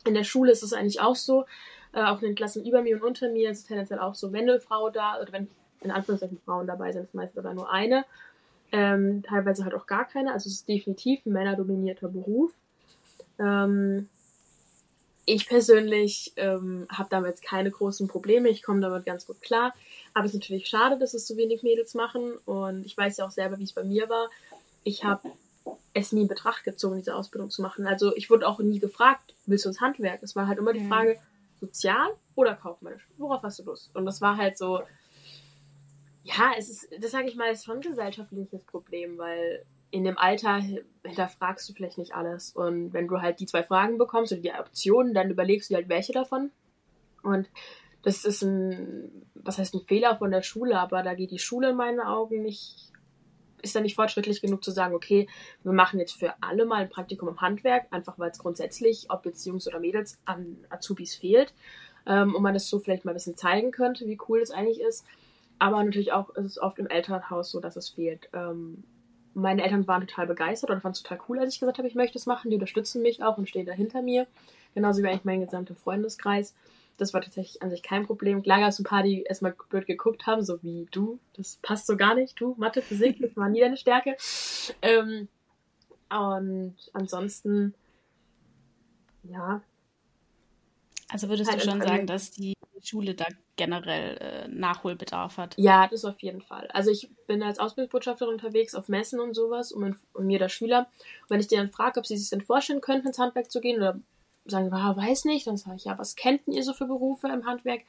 In 0.05 0.13
der 0.13 0.23
Schule 0.23 0.51
ist 0.51 0.63
es 0.63 0.73
eigentlich 0.73 1.01
auch 1.01 1.15
so, 1.15 1.45
äh, 1.93 2.03
auch 2.03 2.21
in 2.21 2.29
den 2.29 2.35
Klassen 2.35 2.65
über 2.65 2.81
mir 2.81 2.97
und 2.97 3.03
unter 3.03 3.29
mir 3.29 3.51
ist 3.51 3.59
es 3.59 3.65
tendenziell 3.65 3.99
auch 3.99 4.15
so, 4.15 4.31
wenn 4.31 4.49
eine 4.49 4.59
Frau 4.59 4.89
da, 4.89 5.19
oder 5.21 5.31
wenn 5.31 5.47
in 5.81 5.91
Anführungszeichen 5.91 6.39
Frauen 6.45 6.67
dabei 6.67 6.91
sind, 6.91 7.03
ist 7.03 7.15
meistens 7.15 7.39
aber 7.39 7.53
nur 7.53 7.71
eine, 7.71 8.05
ähm, 8.71 9.23
teilweise 9.23 9.63
halt 9.63 9.73
auch 9.73 9.87
gar 9.87 10.05
keine, 10.05 10.31
also 10.31 10.47
es 10.47 10.55
ist 10.55 10.67
definitiv 10.67 11.25
ein 11.25 11.33
männerdominierter 11.33 12.07
Beruf. 12.07 12.51
Ähm, 13.39 14.07
ich 15.25 15.47
persönlich 15.47 16.33
ähm, 16.35 16.87
habe 16.89 17.09
damit 17.09 17.41
keine 17.41 17.71
großen 17.71 18.07
Probleme, 18.07 18.49
ich 18.49 18.63
komme 18.63 18.81
damit 18.81 19.05
ganz 19.05 19.27
gut 19.27 19.41
klar. 19.41 19.73
Aber 20.13 20.25
es 20.25 20.33
ist 20.33 20.39
natürlich 20.39 20.67
schade, 20.67 20.97
dass 20.97 21.13
es 21.13 21.27
so 21.27 21.37
wenig 21.37 21.63
Mädels 21.63 21.93
machen. 21.93 22.33
Und 22.45 22.85
ich 22.85 22.97
weiß 22.97 23.17
ja 23.17 23.25
auch 23.25 23.31
selber, 23.31 23.59
wie 23.59 23.63
es 23.63 23.73
bei 23.73 23.83
mir 23.83 24.09
war. 24.09 24.29
Ich 24.83 25.03
habe 25.03 25.31
es 25.93 26.11
nie 26.11 26.21
in 26.21 26.27
Betracht 26.27 26.63
gezogen, 26.63 26.97
diese 26.97 27.15
Ausbildung 27.15 27.49
zu 27.49 27.61
machen. 27.61 27.85
Also 27.85 28.15
ich 28.15 28.29
wurde 28.29 28.47
auch 28.47 28.59
nie 28.59 28.79
gefragt, 28.79 29.35
willst 29.45 29.65
du 29.65 29.69
ins 29.69 29.81
Handwerk? 29.81 30.23
Es 30.23 30.35
war 30.35 30.47
halt 30.47 30.57
immer 30.57 30.73
die 30.73 30.87
Frage, 30.87 31.19
sozial 31.59 32.09
oder 32.35 32.55
kaufmännisch? 32.55 33.07
Worauf 33.17 33.43
hast 33.43 33.59
du 33.59 33.63
Lust? 33.63 33.95
Und 33.95 34.05
das 34.05 34.19
war 34.19 34.37
halt 34.37 34.57
so, 34.57 34.81
ja, 36.23 36.51
es 36.57 36.69
ist, 36.69 36.89
das 36.99 37.11
sage 37.11 37.27
ich 37.27 37.35
mal, 37.35 37.51
ist 37.51 37.65
schon 37.65 37.77
ein 37.77 37.81
gesellschaftliches 37.81 38.63
Problem, 38.63 39.17
weil 39.17 39.63
in 39.91 40.05
dem 40.05 40.17
Alter 40.17 40.61
hinterfragst 41.03 41.67
du 41.69 41.73
vielleicht 41.73 41.97
nicht 41.97 42.15
alles. 42.15 42.51
Und 42.53 42.93
wenn 42.93 43.07
du 43.07 43.21
halt 43.21 43.39
die 43.39 43.45
zwei 43.45 43.63
Fragen 43.63 43.97
bekommst 43.97 44.31
oder 44.31 44.41
die 44.41 44.51
Optionen, 44.51 45.13
dann 45.13 45.29
überlegst 45.29 45.69
du 45.69 45.75
halt 45.75 45.89
welche 45.89 46.13
davon. 46.13 46.51
Und 47.23 47.49
das 48.03 48.25
ist 48.25 48.41
ein, 48.41 49.27
was 49.35 49.57
heißt 49.57 49.75
ein 49.75 49.81
Fehler 49.81 50.17
von 50.17 50.31
der 50.31 50.41
Schule, 50.41 50.79
aber 50.79 51.03
da 51.03 51.13
geht 51.13 51.31
die 51.31 51.39
Schule 51.39 51.71
in 51.71 51.75
meinen 51.75 51.99
Augen 51.99 52.41
nicht, 52.41 52.91
ist 53.61 53.75
da 53.75 53.79
nicht 53.79 53.95
fortschrittlich 53.95 54.41
genug 54.41 54.63
zu 54.63 54.71
sagen, 54.71 54.95
okay, 54.95 55.27
wir 55.63 55.73
machen 55.73 55.99
jetzt 55.99 56.13
für 56.13 56.33
alle 56.41 56.65
mal 56.65 56.81
ein 56.81 56.89
Praktikum 56.89 57.29
im 57.29 57.41
Handwerk, 57.41 57.87
einfach 57.91 58.17
weil 58.17 58.31
es 58.31 58.39
grundsätzlich, 58.39 59.07
ob 59.09 59.25
jetzt 59.25 59.45
Jungs 59.45 59.67
oder 59.67 59.79
Mädels, 59.79 60.19
an 60.25 60.57
Azubis 60.69 61.15
fehlt. 61.15 61.53
Ähm, 62.07 62.33
und 62.33 62.41
man 62.41 62.55
das 62.55 62.67
so 62.67 62.79
vielleicht 62.79 63.05
mal 63.05 63.11
ein 63.11 63.15
bisschen 63.15 63.37
zeigen 63.37 63.71
könnte, 63.71 64.07
wie 64.07 64.17
cool 64.27 64.39
das 64.39 64.49
eigentlich 64.49 64.81
ist. 64.81 65.05
Aber 65.59 65.83
natürlich 65.83 66.11
auch 66.11 66.31
ist 66.31 66.45
es 66.45 66.59
oft 66.59 66.79
im 66.79 66.87
Elternhaus 66.87 67.51
so, 67.51 67.59
dass 67.59 67.75
es 67.75 67.89
fehlt. 67.89 68.29
Ähm, 68.33 68.83
meine 69.33 69.63
Eltern 69.63 69.87
waren 69.87 70.05
total 70.05 70.27
begeistert 70.27 70.69
und 70.69 70.81
fanden 70.81 70.95
es 70.95 71.03
total 71.03 71.19
cool, 71.29 71.39
als 71.39 71.53
ich 71.53 71.59
gesagt 71.59 71.77
habe, 71.77 71.87
ich 71.87 71.95
möchte 71.95 72.17
es 72.17 72.25
machen. 72.25 72.49
Die 72.49 72.55
unterstützen 72.55 73.01
mich 73.01 73.23
auch 73.23 73.37
und 73.37 73.47
stehen 73.47 73.65
da 73.65 73.73
hinter 73.73 74.01
mir. 74.01 74.27
Genauso 74.73 75.01
wie 75.01 75.07
eigentlich 75.07 75.25
mein 75.25 75.41
gesamter 75.41 75.75
Freundeskreis. 75.75 76.53
Das 76.97 77.13
war 77.13 77.21
tatsächlich 77.21 77.61
an 77.61 77.69
sich 77.69 77.81
kein 77.81 78.05
Problem. 78.05 78.43
Klar 78.43 78.59
gab 78.59 78.69
es 78.69 78.79
ein 78.79 78.83
paar, 78.83 79.03
die 79.03 79.23
erstmal 79.23 79.55
blöd 79.69 79.87
geguckt 79.87 80.27
haben, 80.27 80.43
so 80.43 80.61
wie 80.61 80.87
du. 80.91 81.19
Das 81.35 81.57
passt 81.61 81.87
so 81.87 81.97
gar 81.97 82.15
nicht. 82.15 82.39
Du, 82.39 82.55
Mathe, 82.57 82.81
Physik, 82.81 83.19
das 83.19 83.35
war 83.35 83.49
nie 83.49 83.61
deine 83.61 83.77
Stärke. 83.77 84.15
Ähm, 84.81 85.27
und 86.09 86.75
ansonsten, 86.93 87.73
ja. 89.23 89.61
Also 91.09 91.29
würdest 91.29 91.49
halt 91.49 91.61
du 91.61 91.69
schon 91.69 91.81
sagen, 91.81 92.05
dass 92.05 92.31
die 92.31 92.53
Schule 92.83 93.15
da 93.15 93.25
generell 93.55 94.17
äh, 94.17 94.47
Nachholbedarf 94.47 95.37
hat? 95.37 95.55
Ja, 95.57 95.87
das 95.87 96.05
auf 96.05 96.21
jeden 96.21 96.41
Fall. 96.41 96.67
Also 96.73 96.91
ich 96.91 97.09
bin 97.27 97.43
als 97.43 97.59
Ausbildungsbotschafterin 97.59 98.33
unterwegs 98.33 98.75
auf 98.75 98.87
Messen 98.87 99.19
und 99.19 99.33
sowas 99.33 99.71
und, 99.71 99.97
und 100.13 100.25
mir 100.25 100.39
da 100.39 100.49
Schüler. 100.49 100.87
Und 101.23 101.29
wenn 101.29 101.39
ich 101.39 101.47
die 101.47 101.55
dann 101.55 101.69
frage, 101.69 101.99
ob 101.99 102.05
sie 102.05 102.17
sich 102.17 102.29
denn 102.29 102.41
vorstellen 102.41 102.81
könnten, 102.81 103.07
ins 103.07 103.19
Handwerk 103.19 103.51
zu 103.51 103.61
gehen 103.61 103.77
oder 103.77 103.99
sagen, 104.45 104.73
ah, 104.73 104.95
weiß 104.95 105.25
nicht, 105.25 105.47
dann 105.47 105.57
sage 105.57 105.75
ich, 105.75 105.85
ja, 105.85 105.97
was 105.97 106.15
kennt 106.15 106.41
ihr 106.47 106.63
so 106.63 106.73
für 106.73 106.85
Berufe 106.85 107.27
im 107.27 107.45
Handwerk? 107.45 107.81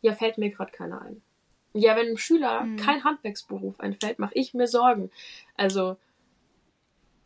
Ja, 0.00 0.14
fällt 0.14 0.38
mir 0.38 0.50
gerade 0.50 0.70
keiner 0.70 1.02
ein. 1.02 1.22
Ja, 1.74 1.96
wenn 1.96 2.06
einem 2.06 2.16
Schüler 2.16 2.62
mhm. 2.62 2.76
kein 2.76 3.04
Handwerksberuf 3.04 3.80
einfällt, 3.80 4.18
mache 4.18 4.34
ich 4.34 4.54
mir 4.54 4.66
Sorgen. 4.66 5.10
Also, 5.56 5.96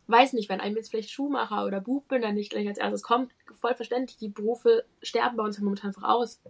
weiß 0.07 0.33
nicht, 0.33 0.49
wenn 0.49 0.59
einem 0.59 0.75
jetzt 0.75 0.89
vielleicht 0.89 1.11
Schuhmacher 1.11 1.65
oder 1.65 1.79
Buchbinder 1.79 2.31
nicht 2.31 2.51
gleich 2.51 2.67
als 2.67 2.77
erstes 2.77 3.03
kommt, 3.03 3.31
voll 3.53 3.75
verständlich, 3.75 4.17
die 4.17 4.27
Berufe 4.27 4.85
sterben 5.01 5.37
bei 5.37 5.43
uns 5.43 5.59
momentan 5.59 5.89
einfach 5.89 6.09
aus. 6.09 6.41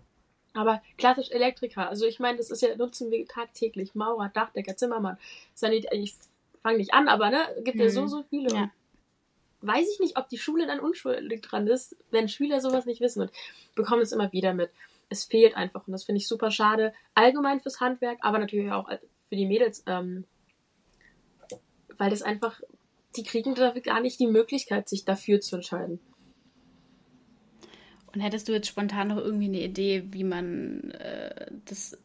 Aber 0.53 0.81
klassisch 0.97 1.31
Elektriker, 1.31 1.89
also 1.89 2.05
ich 2.05 2.19
meine, 2.19 2.37
das 2.37 2.51
ist 2.51 2.61
ja, 2.61 2.75
nutzen 2.75 3.09
wir 3.09 3.27
tagtäglich. 3.27 3.95
Maurer, 3.95 4.29
Dachdecker, 4.29 4.77
Zimmermann, 4.77 5.17
Sanit 5.55 5.87
ich 5.91 6.15
fange 6.61 6.77
nicht 6.77 6.93
an, 6.93 7.07
aber 7.07 7.29
ne, 7.29 7.39
gibt 7.63 7.79
ja 7.79 7.89
so, 7.89 8.03
mhm. 8.03 8.07
so 8.07 8.23
viele. 8.29 8.53
Ja 8.53 8.71
weiß 9.63 9.87
ich 9.93 9.99
nicht, 9.99 10.17
ob 10.17 10.29
die 10.29 10.37
Schule 10.37 10.67
dann 10.67 10.79
unschuldig 10.79 11.41
dran 11.41 11.67
ist, 11.67 11.95
wenn 12.11 12.27
Schüler 12.27 12.59
sowas 12.59 12.85
nicht 12.85 13.01
wissen 13.01 13.21
und 13.21 13.31
bekommen 13.75 14.01
es 14.01 14.11
immer 14.11 14.31
wieder 14.33 14.53
mit. 14.53 14.69
Es 15.09 15.23
fehlt 15.23 15.55
einfach 15.55 15.87
und 15.87 15.93
das 15.93 16.03
finde 16.03 16.19
ich 16.19 16.27
super 16.27 16.51
schade. 16.51 16.93
Allgemein 17.13 17.61
fürs 17.61 17.79
Handwerk, 17.79 18.19
aber 18.21 18.39
natürlich 18.39 18.71
auch 18.71 18.89
für 19.29 19.35
die 19.35 19.45
Mädels, 19.45 19.83
ähm, 19.87 20.25
weil 21.97 22.09
das 22.09 22.21
einfach, 22.21 22.59
die 23.15 23.23
kriegen 23.23 23.55
da 23.55 23.71
gar 23.71 24.01
nicht 24.01 24.19
die 24.19 24.27
Möglichkeit, 24.27 24.89
sich 24.89 25.05
dafür 25.05 25.39
zu 25.39 25.55
entscheiden. 25.55 25.99
Und 28.13 28.21
hättest 28.21 28.47
du 28.47 28.51
jetzt 28.51 28.67
spontan 28.67 29.07
noch 29.07 29.17
irgendwie 29.17 29.45
eine 29.45 29.61
Idee, 29.61 30.03
wie 30.11 30.23
man 30.23 30.91
äh, 30.91 31.47
das 31.65 31.97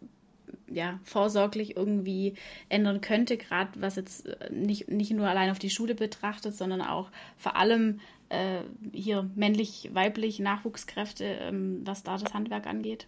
ja, 0.70 1.00
vorsorglich 1.04 1.76
irgendwie 1.76 2.34
ändern 2.68 3.00
könnte, 3.00 3.36
gerade 3.36 3.70
was 3.80 3.96
jetzt 3.96 4.26
äh, 4.26 4.52
nicht, 4.52 4.88
nicht 4.88 5.10
nur 5.12 5.26
allein 5.26 5.50
auf 5.50 5.58
die 5.58 5.70
Schule 5.70 5.94
betrachtet, 5.94 6.54
sondern 6.54 6.82
auch 6.82 7.10
vor 7.36 7.56
allem 7.56 8.00
äh, 8.28 8.60
hier 8.92 9.28
männlich, 9.34 9.90
weiblich, 9.92 10.38
Nachwuchskräfte, 10.38 11.24
ähm, 11.24 11.80
was 11.84 12.02
da 12.02 12.16
das 12.16 12.34
Handwerk 12.34 12.66
angeht? 12.66 13.06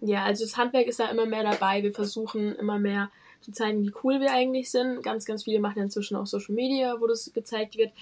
Ja, 0.00 0.24
also 0.24 0.44
das 0.44 0.56
Handwerk 0.56 0.86
ist 0.86 1.00
da 1.00 1.08
immer 1.08 1.26
mehr 1.26 1.42
dabei. 1.42 1.82
Wir 1.82 1.92
versuchen 1.92 2.54
immer 2.54 2.78
mehr 2.78 3.10
zu 3.40 3.52
zeigen, 3.52 3.82
wie 3.82 3.92
cool 4.02 4.20
wir 4.20 4.32
eigentlich 4.32 4.70
sind. 4.70 5.02
Ganz, 5.02 5.24
ganz 5.24 5.44
viele 5.44 5.60
machen 5.60 5.82
inzwischen 5.82 6.16
auch 6.16 6.26
Social 6.26 6.54
Media, 6.54 6.96
wo 7.00 7.06
das 7.06 7.32
gezeigt 7.32 7.76
wird. 7.76 7.92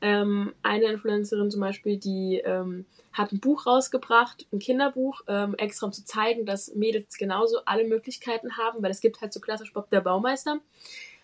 Ähm, 0.00 0.54
eine 0.62 0.84
Influencerin 0.84 1.50
zum 1.50 1.60
Beispiel, 1.60 1.96
die 1.96 2.40
ähm, 2.44 2.86
hat 3.12 3.32
ein 3.32 3.40
Buch 3.40 3.66
rausgebracht, 3.66 4.46
ein 4.52 4.60
Kinderbuch, 4.60 5.22
ähm, 5.26 5.54
extra 5.56 5.86
um 5.86 5.92
zu 5.92 6.04
zeigen, 6.04 6.46
dass 6.46 6.74
Mädels 6.74 7.16
genauso 7.18 7.58
alle 7.64 7.84
Möglichkeiten 7.84 8.56
haben, 8.56 8.82
weil 8.82 8.90
es 8.90 9.00
gibt 9.00 9.20
halt 9.20 9.32
so 9.32 9.40
klassisch 9.40 9.72
Bob 9.72 9.90
der 9.90 10.00
Baumeister, 10.00 10.60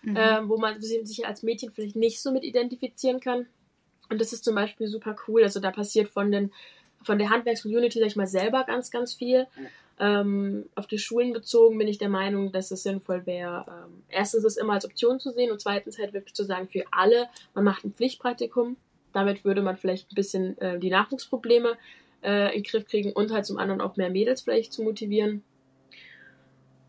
mhm. 0.01 0.17
ähm, 0.17 0.49
wo 0.49 0.57
man 0.57 0.81
sich 0.81 1.25
als 1.25 1.41
Mädchen 1.41 1.71
vielleicht 1.71 1.95
nicht 1.95 2.21
so 2.21 2.31
mit 2.31 2.43
identifizieren 2.43 3.19
kann. 3.19 3.47
Und 4.09 4.19
das 4.19 4.33
ist 4.33 4.43
zum 4.43 4.55
Beispiel 4.55 4.87
super 4.87 5.15
cool. 5.27 5.43
Also 5.43 5.59
da 5.59 5.71
passiert 5.71 6.09
von 6.09 6.31
den 6.31 6.51
von 7.05 7.19
der 7.19 7.29
Handwerkscommunity, 7.29 7.99
sag 7.99 8.07
ich 8.07 8.15
mal, 8.15 8.27
selber 8.27 8.63
ganz, 8.63 8.89
ganz 8.89 9.13
viel. 9.13 9.47
Ähm, 9.97 10.65
auf 10.75 10.87
die 10.87 10.97
Schulen 10.97 11.31
bezogen 11.31 11.77
bin 11.77 11.87
ich 11.87 11.97
der 11.97 12.09
Meinung, 12.09 12.51
dass 12.51 12.71
es 12.71 12.83
sinnvoll 12.83 13.25
wäre, 13.25 13.65
ähm, 13.67 14.03
erstens 14.09 14.43
es 14.43 14.57
immer 14.57 14.73
als 14.73 14.85
Option 14.85 15.21
zu 15.21 15.31
sehen 15.31 15.51
und 15.51 15.61
zweitens 15.61 15.97
halt 15.97 16.13
wirklich 16.13 16.33
zu 16.33 16.43
sagen, 16.43 16.67
für 16.67 16.83
alle, 16.91 17.29
man 17.53 17.63
macht 17.63 17.85
ein 17.85 17.93
Pflichtpraktikum. 17.93 18.75
Damit 19.13 19.45
würde 19.45 19.61
man 19.61 19.77
vielleicht 19.77 20.11
ein 20.11 20.15
bisschen 20.15 20.57
äh, 20.57 20.77
die 20.79 20.89
Nachwuchsprobleme 20.89 21.77
äh, 22.21 22.47
in 22.47 22.63
den 22.63 22.69
Griff 22.69 22.85
kriegen 22.85 23.13
und 23.13 23.31
halt 23.31 23.45
zum 23.45 23.57
anderen 23.57 23.79
auch 23.79 23.95
mehr 23.95 24.09
Mädels 24.09 24.41
vielleicht 24.41 24.73
zu 24.73 24.83
motivieren. 24.83 25.43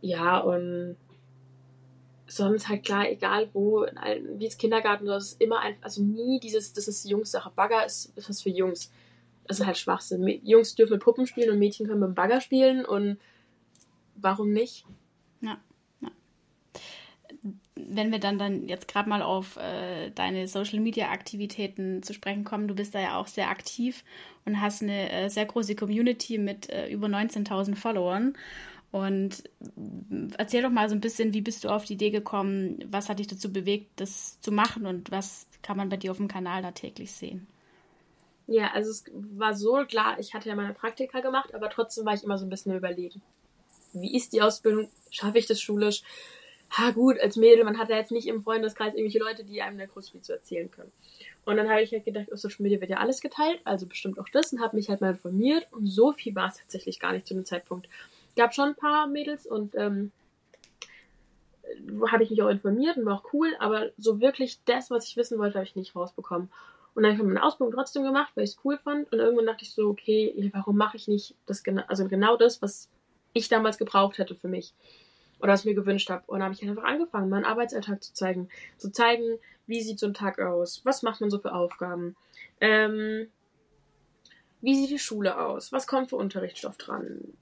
Ja, 0.01 0.39
und 0.39 0.97
sonst 2.27 2.69
halt 2.69 2.85
klar, 2.85 3.09
egal 3.09 3.49
wo, 3.53 3.87
wie 4.37 4.47
es 4.47 4.59
Kindergarten, 4.59 5.07
das 5.07 5.33
ist 5.33 5.41
immer 5.41 5.61
ein, 5.61 5.77
also 5.81 6.03
nie 6.03 6.41
dieses, 6.41 6.73
das 6.73 6.89
ist 6.89 7.09
Jungs-Sache. 7.09 7.53
Bagger 7.55 7.87
ist, 7.87 8.13
ist 8.17 8.29
was 8.29 8.43
für 8.43 8.51
Jungs 8.51 8.91
das 9.47 9.61
ist 9.61 9.67
halt 9.67 9.79
Schwachsinn. 9.79 10.27
Jungs 10.45 10.75
dürfen 10.75 10.95
mit 10.95 11.03
Puppen 11.03 11.27
spielen 11.27 11.51
und 11.51 11.59
Mädchen 11.59 11.87
können 11.87 12.01
mit 12.01 12.09
dem 12.09 12.15
Bagger 12.15 12.41
spielen 12.41 12.85
und 12.85 13.19
warum 14.17 14.53
nicht? 14.53 14.85
Ja, 15.41 15.59
ja. 16.01 16.11
Wenn 17.75 18.11
wir 18.11 18.19
dann, 18.19 18.39
dann 18.39 18.69
jetzt 18.69 18.89
gerade 18.89 19.09
mal 19.09 19.23
auf 19.23 19.57
äh, 19.57 20.11
deine 20.11 20.49
Social 20.49 20.81
Media 20.81 21.11
Aktivitäten 21.11 22.03
zu 22.03 22.15
sprechen 22.15 22.45
kommen, 22.45 22.69
du 22.69 22.75
bist 22.75 22.95
da 22.95 23.01
ja 23.01 23.19
auch 23.19 23.27
sehr 23.27 23.51
aktiv 23.51 24.05
und 24.45 24.61
hast 24.61 24.83
eine 24.83 25.11
äh, 25.11 25.29
sehr 25.29 25.47
große 25.47 25.77
Community 25.77 26.39
mit 26.39 26.71
äh, 26.71 26.89
über 26.89 27.07
19.000 27.07 27.77
Followern. 27.77 28.37
Und 28.93 29.43
erzähl 30.39 30.63
doch 30.63 30.71
mal 30.71 30.89
so 30.89 30.95
ein 30.95 31.01
bisschen, 31.01 31.35
wie 31.35 31.43
bist 31.43 31.65
du 31.65 31.69
auf 31.69 31.85
die 31.85 31.95
Idee 31.95 32.11
gekommen? 32.11 32.79
Was 32.89 33.09
hat 33.09 33.19
dich 33.19 33.27
dazu 33.27 33.53
bewegt, 33.53 33.91
das 33.97 34.41
zu 34.41 34.53
machen 34.53 34.87
und 34.87 35.11
was 35.11 35.47
kann 35.61 35.77
man 35.77 35.89
bei 35.89 35.97
dir 35.97 36.13
auf 36.13 36.17
dem 36.17 36.29
Kanal 36.29 36.63
da 36.63 36.71
täglich 36.71 37.13
sehen? 37.13 37.47
Ja, 38.47 38.71
also 38.73 38.91
es 38.91 39.05
war 39.13 39.55
so 39.55 39.85
klar, 39.87 40.19
ich 40.21 40.35
hatte 40.35 40.49
ja 40.49 40.55
meine 40.55 40.73
Praktika 40.73 41.21
gemacht, 41.21 41.55
aber 41.55 41.69
trotzdem 41.69 42.05
war 42.07 42.15
ich 42.15 42.23
immer 42.23 42.39
so 42.39 42.47
ein 42.47 42.51
bisschen 42.51 42.77
überlegen. 42.77 43.21
Wie 43.93 44.15
ist 44.17 44.33
die 44.33 44.43
Ausbildung? 44.43 44.89
Schaffe 45.11 45.39
ich 45.39 45.47
das 45.47 45.61
schulisch? 45.61 46.03
Ha 46.71 46.91
gut, 46.91 47.19
als 47.21 47.37
Mädel, 47.37 47.65
man 47.65 47.79
hat 47.79 47.89
ja 47.89 47.97
jetzt 47.97 48.13
nicht 48.13 48.27
im 48.27 48.43
Freundeskreis 48.43 48.95
irgendwelche 48.95 49.19
Leute, 49.19 49.45
die 49.45 49.63
einem 49.63 49.79
da 49.79 49.87
groß 49.87 50.11
viel 50.11 50.21
zu 50.21 50.33
erzählen 50.33 50.71
können. 50.71 50.93
Und 51.45 51.57
dann 51.57 51.69
habe 51.69 51.83
ich 51.83 51.93
halt 51.93 52.05
gedacht, 52.05 52.33
auf 52.33 52.39
Social 52.41 52.63
Media 52.63 52.81
wird 52.81 52.91
ja 52.91 52.99
alles 52.99 53.21
geteilt, 53.21 53.61
also 53.65 53.87
bestimmt 53.87 54.19
auch 54.19 54.29
das 54.29 54.53
und 54.53 54.61
habe 54.61 54.77
mich 54.77 54.89
halt 54.89 55.01
mal 55.01 55.13
informiert 55.13 55.67
und 55.71 55.87
so 55.87 56.13
viel 56.13 56.35
war 56.35 56.49
es 56.49 56.59
tatsächlich 56.59 56.99
gar 56.99 57.13
nicht 57.13 57.27
zu 57.27 57.35
dem 57.35 57.45
Zeitpunkt. 57.45 57.89
Gab 58.37 58.53
schon 58.53 58.71
ein 58.71 58.75
paar 58.75 59.07
Mädels 59.07 59.47
und 59.47 59.75
ähm, 59.77 60.11
habe 62.11 62.25
ich 62.25 62.31
mich 62.31 62.43
auch 62.43 62.49
informiert 62.49 62.97
und 62.97 63.07
war 63.07 63.21
auch 63.21 63.33
cool, 63.33 63.55
aber 63.59 63.91
so 63.97 64.21
wirklich 64.21 64.59
das, 64.65 64.91
was 64.91 65.07
ich 65.07 65.17
wissen 65.17 65.39
wollte, 65.39 65.55
habe 65.55 65.67
ich 65.67 65.77
nicht 65.77 65.95
rausbekommen. 65.95 66.51
Und 66.97 67.03
dann 67.03 67.13
habe 67.13 67.23
ich 67.23 67.29
meine 67.29 67.43
Ausbildung 67.43 67.75
trotzdem 67.75 68.05
gemacht, 68.05 68.33
weil 68.35 68.45
ich 68.45 68.53
es 68.53 68.59
cool 68.65 68.79
fand. 68.79 69.13
Und 69.13 69.19
irgendwann 69.19 69.45
dachte 69.45 69.65
ich 69.65 69.75
so, 69.75 69.91
okay, 69.91 70.51
warum 70.55 70.79
mache 70.79 70.97
ich 70.97 71.09
nicht 71.09 71.35
das 71.45 71.63
genau, 71.63 71.83
also 71.89 72.09
genau 72.09 72.39
das, 72.39 72.63
was 72.63 72.89
ich 73.35 73.51
damals 73.51 73.77
gebraucht 73.77 74.17
hätte 74.17 74.35
für 74.35 74.49
mich. 74.49 74.73
Oder 75.41 75.53
was 75.53 75.61
ich 75.61 75.67
mir 75.67 75.75
gewünscht 75.75 76.09
habe. 76.09 76.23
Und 76.27 76.39
dann 76.39 76.45
habe 76.45 76.55
ich 76.55 76.67
einfach 76.67 76.85
angefangen, 76.85 77.29
meinen 77.29 77.45
Arbeitsalltag 77.45 78.03
zu 78.03 78.15
zeigen. 78.15 78.49
Zu 78.79 78.91
zeigen, 78.91 79.39
wie 79.67 79.83
sieht 79.83 79.99
so 79.99 80.07
ein 80.07 80.15
Tag 80.15 80.41
aus? 80.41 80.81
Was 80.85 81.03
macht 81.03 81.21
man 81.21 81.29
so 81.29 81.39
für 81.39 81.53
Aufgaben? 81.53 82.17
Ähm, 82.63 83.29
wie 84.63 84.75
sieht 84.75 84.91
die 84.91 84.99
Schule 84.99 85.39
aus? 85.39 85.73
Was 85.73 85.87
kommt 85.87 86.09
für 86.09 86.17
Unterrichtsstoff 86.17 86.79
dran? 86.79 87.35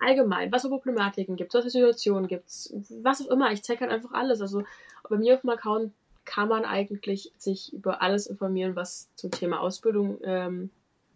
Allgemein, 0.00 0.50
was 0.50 0.62
für 0.62 0.68
Problematiken 0.68 1.36
gibt 1.36 1.54
es, 1.54 1.58
was 1.58 1.64
für 1.64 1.70
Situationen 1.70 2.26
gibt 2.26 2.48
es, 2.48 2.74
was 3.02 3.22
auch 3.22 3.30
immer. 3.30 3.52
Ich 3.52 3.62
zeige 3.62 3.82
halt 3.82 3.92
einfach 3.92 4.14
alles. 4.14 4.40
Also 4.40 4.64
bei 5.08 5.16
mir 5.16 5.34
auf 5.34 5.42
dem 5.42 5.50
Account 5.50 5.92
kann 6.26 6.48
man 6.48 6.66
eigentlich 6.66 7.32
sich 7.38 7.72
über 7.72 8.02
alles 8.02 8.26
informieren, 8.26 8.76
was 8.76 9.08
zum 9.14 9.30
Thema 9.30 9.60
Ausbildung 9.60 10.18
ähm, 10.22 10.70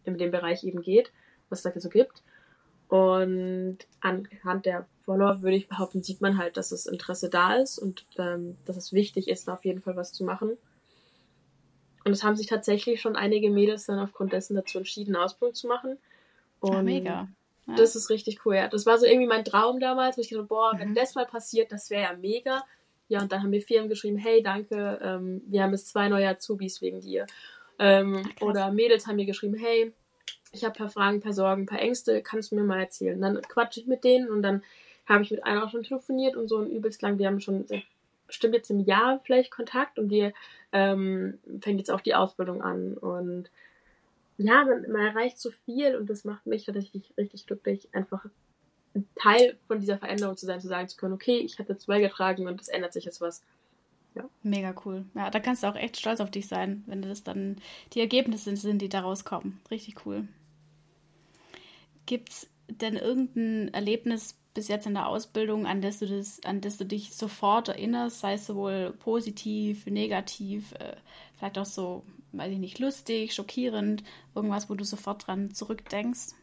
in 0.05 0.17
dem 0.17 0.31
Bereich 0.31 0.65
eben 0.65 0.81
geht, 0.81 1.13
was 1.51 1.65
es 1.65 1.75
da 1.75 1.79
so 1.79 1.91
gibt. 1.91 2.23
Und 2.89 3.79
anhand 4.01 4.67
der 4.67 4.87
Follower 5.05 5.43
würde 5.43 5.57
ich 5.57 5.69
behaupten, 5.69 6.03
sieht 6.03 6.21
man 6.21 6.39
halt, 6.39 6.57
dass 6.57 6.71
das 6.71 6.87
Interesse 6.87 7.29
da 7.29 7.55
ist 7.55 7.79
und 7.79 8.07
ähm, 8.19 8.57
dass 8.65 8.77
es 8.77 8.93
wichtig 8.93 9.29
ist, 9.29 9.47
da 9.47 9.55
auf 9.55 9.65
jeden 9.65 9.83
Fall 9.83 9.97
was 9.97 10.13
zu 10.13 10.25
machen. 10.25 10.57
Und 12.05 12.13
es 12.13 12.25
haben 12.25 12.37
sich 12.37 12.47
tatsächlich 12.47 13.01
schon 13.01 13.15
einige 13.15 13.51
Mädels 13.51 13.87
dann 13.87 13.99
aufgrund 13.99 14.33
dessen 14.33 14.57
dazu 14.57 14.79
entschieden, 14.79 15.15
Ausbildung 15.17 15.55
zu 15.55 15.69
machen. 15.69 15.99
Und 16.61 16.75
Ach, 16.75 16.83
mega. 16.83 17.29
Ja. 17.67 17.77
Das 17.77 17.95
ist 17.95 18.11
richtig 18.11 18.45
cool, 18.45 18.57
ja. 18.57 18.69
Das 18.69 18.87
war 18.87 18.99
so 18.99 19.07
irgendwie 19.07 19.29
mein 19.29 19.45
Traum 19.45 19.79
damals, 19.79 20.17
wo 20.17 20.23
ich 20.23 20.31
dachte, 20.31 20.45
boah, 20.45 20.73
wenn 20.77 20.91
mhm. 20.91 20.95
das 20.95 21.15
mal 21.15 21.27
passiert, 21.27 21.71
das 21.73 21.91
wäre 21.91 22.03
ja 22.03 22.17
mega. 22.17 22.65
Ja, 23.11 23.21
und 23.21 23.33
dann 23.33 23.43
haben 23.43 23.51
mir 23.51 23.61
Firmen 23.61 23.89
geschrieben, 23.89 24.19
hey, 24.19 24.41
danke, 24.41 25.01
ähm, 25.03 25.43
wir 25.47 25.65
haben 25.65 25.73
jetzt 25.73 25.89
zwei 25.89 26.09
neue 26.09 26.29
Azubis 26.29 26.81
wegen 26.81 27.01
dir. 27.01 27.27
Ähm, 27.81 28.23
Ach, 28.25 28.43
oder 28.43 28.71
Mädels 28.71 29.09
haben 29.09 29.17
mir 29.17 29.27
geschrieben, 29.27 29.57
hey, 29.57 29.93
ich 30.53 30.63
habe 30.65 30.75
ein 30.75 30.79
paar 30.79 30.91
Fragen, 30.91 31.17
ein 31.17 31.21
paar 31.21 31.33
Sorgen, 31.33 31.63
ein 31.63 31.67
paar 31.67 31.81
Ängste, 31.81 32.23
kannst 32.23 32.53
du 32.53 32.55
mir 32.55 32.63
mal 32.63 32.79
erzählen? 32.79 33.21
Dann 33.21 33.43
quatsche 33.43 33.81
ich 33.81 33.89
mit 33.89 34.05
denen 34.05 34.29
und 34.31 34.43
dann 34.43 34.63
habe 35.07 35.25
ich 35.25 35.33
mit 35.33 35.45
einer 35.45 35.65
auch 35.65 35.71
schon 35.71 35.83
telefoniert 35.83 36.37
und 36.37 36.47
so 36.47 36.59
ein 36.59 36.71
übelst 36.71 37.03
lang. 37.03 37.19
Wir 37.19 37.27
haben 37.27 37.41
schon 37.41 37.67
bestimmt 38.29 38.55
jetzt 38.55 38.71
im 38.71 38.79
Jahr 38.79 39.21
vielleicht 39.25 39.51
Kontakt 39.51 39.99
und 39.99 40.09
die 40.09 40.33
ähm, 40.71 41.41
fängt 41.61 41.81
jetzt 41.81 41.91
auch 41.91 42.01
die 42.01 42.15
Ausbildung 42.15 42.63
an. 42.63 42.95
Und 42.95 43.51
ja, 44.39 44.65
man, 44.65 44.89
man 44.89 45.05
erreicht 45.05 45.41
so 45.41 45.51
viel 45.51 45.97
und 45.97 46.09
das 46.09 46.25
macht 46.25 46.47
mich 46.47 46.65
tatsächlich 46.65 47.13
richtig 47.19 47.47
glücklich, 47.49 47.89
einfach 47.93 48.25
ein 48.25 48.31
Teil 49.15 49.57
von 49.67 49.81
dieser 49.81 49.99
Veränderung 49.99 50.37
zu 50.37 50.47
sein, 50.47 50.61
zu 50.61 50.69
sagen 50.69 50.89
zu 50.89 50.97
können, 50.97 51.15
okay, 51.15 51.39
ich 51.39 51.59
habe 51.59 51.73
dazu 51.73 51.87
beigetragen 51.87 52.47
und 52.47 52.61
es 52.61 52.69
ändert 52.69 52.93
sich 52.93 53.05
jetzt 53.05 53.21
was. 53.21 53.43
Ja. 54.15 54.29
Mega 54.43 54.75
cool. 54.85 55.05
Ja, 55.15 55.31
da 55.31 55.39
kannst 55.39 55.63
du 55.63 55.69
auch 55.69 55.77
echt 55.77 55.99
stolz 55.99 56.21
auf 56.21 56.31
dich 56.31 56.49
sein, 56.49 56.83
wenn 56.87 57.03
das 57.03 57.23
dann 57.23 57.57
die 57.93 58.01
Ergebnisse 58.01 58.57
sind, 58.57 58.83
die 58.83 58.89
daraus 58.89 59.25
kommen. 59.25 59.61
Richtig 59.71 60.05
cool. 60.05 60.27
Gibt 62.07 62.31
es 62.31 62.51
denn 62.69 62.97
irgendein 62.97 63.73
Erlebnis 63.73 64.37
bis 64.55 64.67
jetzt 64.67 64.87
in 64.87 64.95
der 64.95 65.07
Ausbildung, 65.07 65.67
an 65.67 65.81
das 65.81 66.01
du 66.01 66.07
das, 66.07 66.43
an 66.43 66.61
das 66.61 66.77
du 66.77 66.85
dich 66.85 67.15
sofort 67.15 67.69
erinnerst, 67.69 68.21
sei 68.21 68.35
es 68.35 68.47
sowohl 68.47 68.93
positiv, 68.99 69.87
negativ, 69.87 70.73
äh, 70.73 70.97
vielleicht 71.37 71.59
auch 71.59 71.67
so, 71.67 72.05
weiß 72.33 72.53
ich 72.53 72.59
nicht, 72.59 72.81
lustig, 72.81 73.33
schockierend, 73.33 74.03
irgendwas, 74.35 74.69
wo 74.69 74.75
du 74.75 74.85
sofort 74.85 75.27
dran 75.27 75.55
zurückdenkst? 75.55 76.35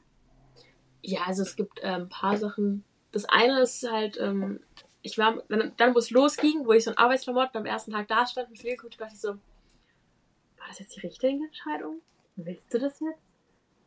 Ja, 1.02 1.22
also 1.26 1.44
es 1.44 1.56
gibt 1.56 1.80
äh, 1.80 1.88
ein 1.88 2.10
paar 2.10 2.38
Sachen. 2.38 2.84
Das 3.12 3.26
eine 3.26 3.62
ist 3.62 3.90
halt, 3.90 4.20
ähm, 4.20 4.60
ich 5.02 5.18
war, 5.18 5.42
dann, 5.50 5.72
dann 5.78 5.96
wo 5.96 6.00
es 6.00 6.12
losging, 6.12 6.66
wo 6.66 6.74
ich 6.74 6.84
so 6.84 6.92
in 6.92 6.98
Arbeitsklamotten 6.98 7.58
am 7.58 7.66
ersten 7.66 7.92
Tag 7.92 8.08
da 8.08 8.26
stand 8.26 8.50
und 8.50 8.58
viel 8.58 8.76
geguckt, 8.76 9.00
dachte 9.00 9.14
ich 9.14 9.22
so, 9.22 9.30
war 9.30 10.68
das 10.68 10.80
jetzt 10.80 10.96
die 10.96 11.02
richtige 11.02 11.34
Entscheidung? 11.34 12.02
Willst 12.36 12.74
du 12.74 12.80
das 12.80 13.00
jetzt? 13.00 13.22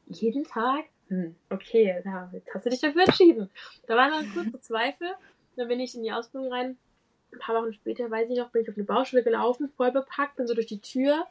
Jeden 0.06 0.44
Tag? 0.44 0.86
Hm, 1.08 1.34
okay, 1.50 2.02
ja, 2.04 2.30
jetzt 2.32 2.48
hast 2.54 2.66
du 2.66 2.70
dich 2.70 2.80
dafür 2.80 3.02
entschieden. 3.02 3.50
Da 3.86 3.96
waren 3.96 4.10
dann 4.12 4.32
kurze 4.32 4.60
Zweifel. 4.60 5.08
Dann 5.56 5.68
bin 5.68 5.80
ich 5.80 5.94
in 5.94 6.02
die 6.02 6.12
Ausbildung 6.12 6.52
rein. 6.52 6.78
Ein 7.32 7.38
paar 7.38 7.60
Wochen 7.60 7.72
später, 7.74 8.10
weiß 8.10 8.30
ich 8.30 8.38
noch, 8.38 8.50
bin 8.50 8.62
ich 8.62 8.68
auf 8.68 8.76
eine 8.76 8.84
Baustelle 8.84 9.22
gelaufen, 9.22 9.70
voll 9.76 9.92
bepackt, 9.92 10.36
bin 10.36 10.46
so 10.46 10.54
durch 10.54 10.66
die 10.66 10.80
Tür 10.80 11.26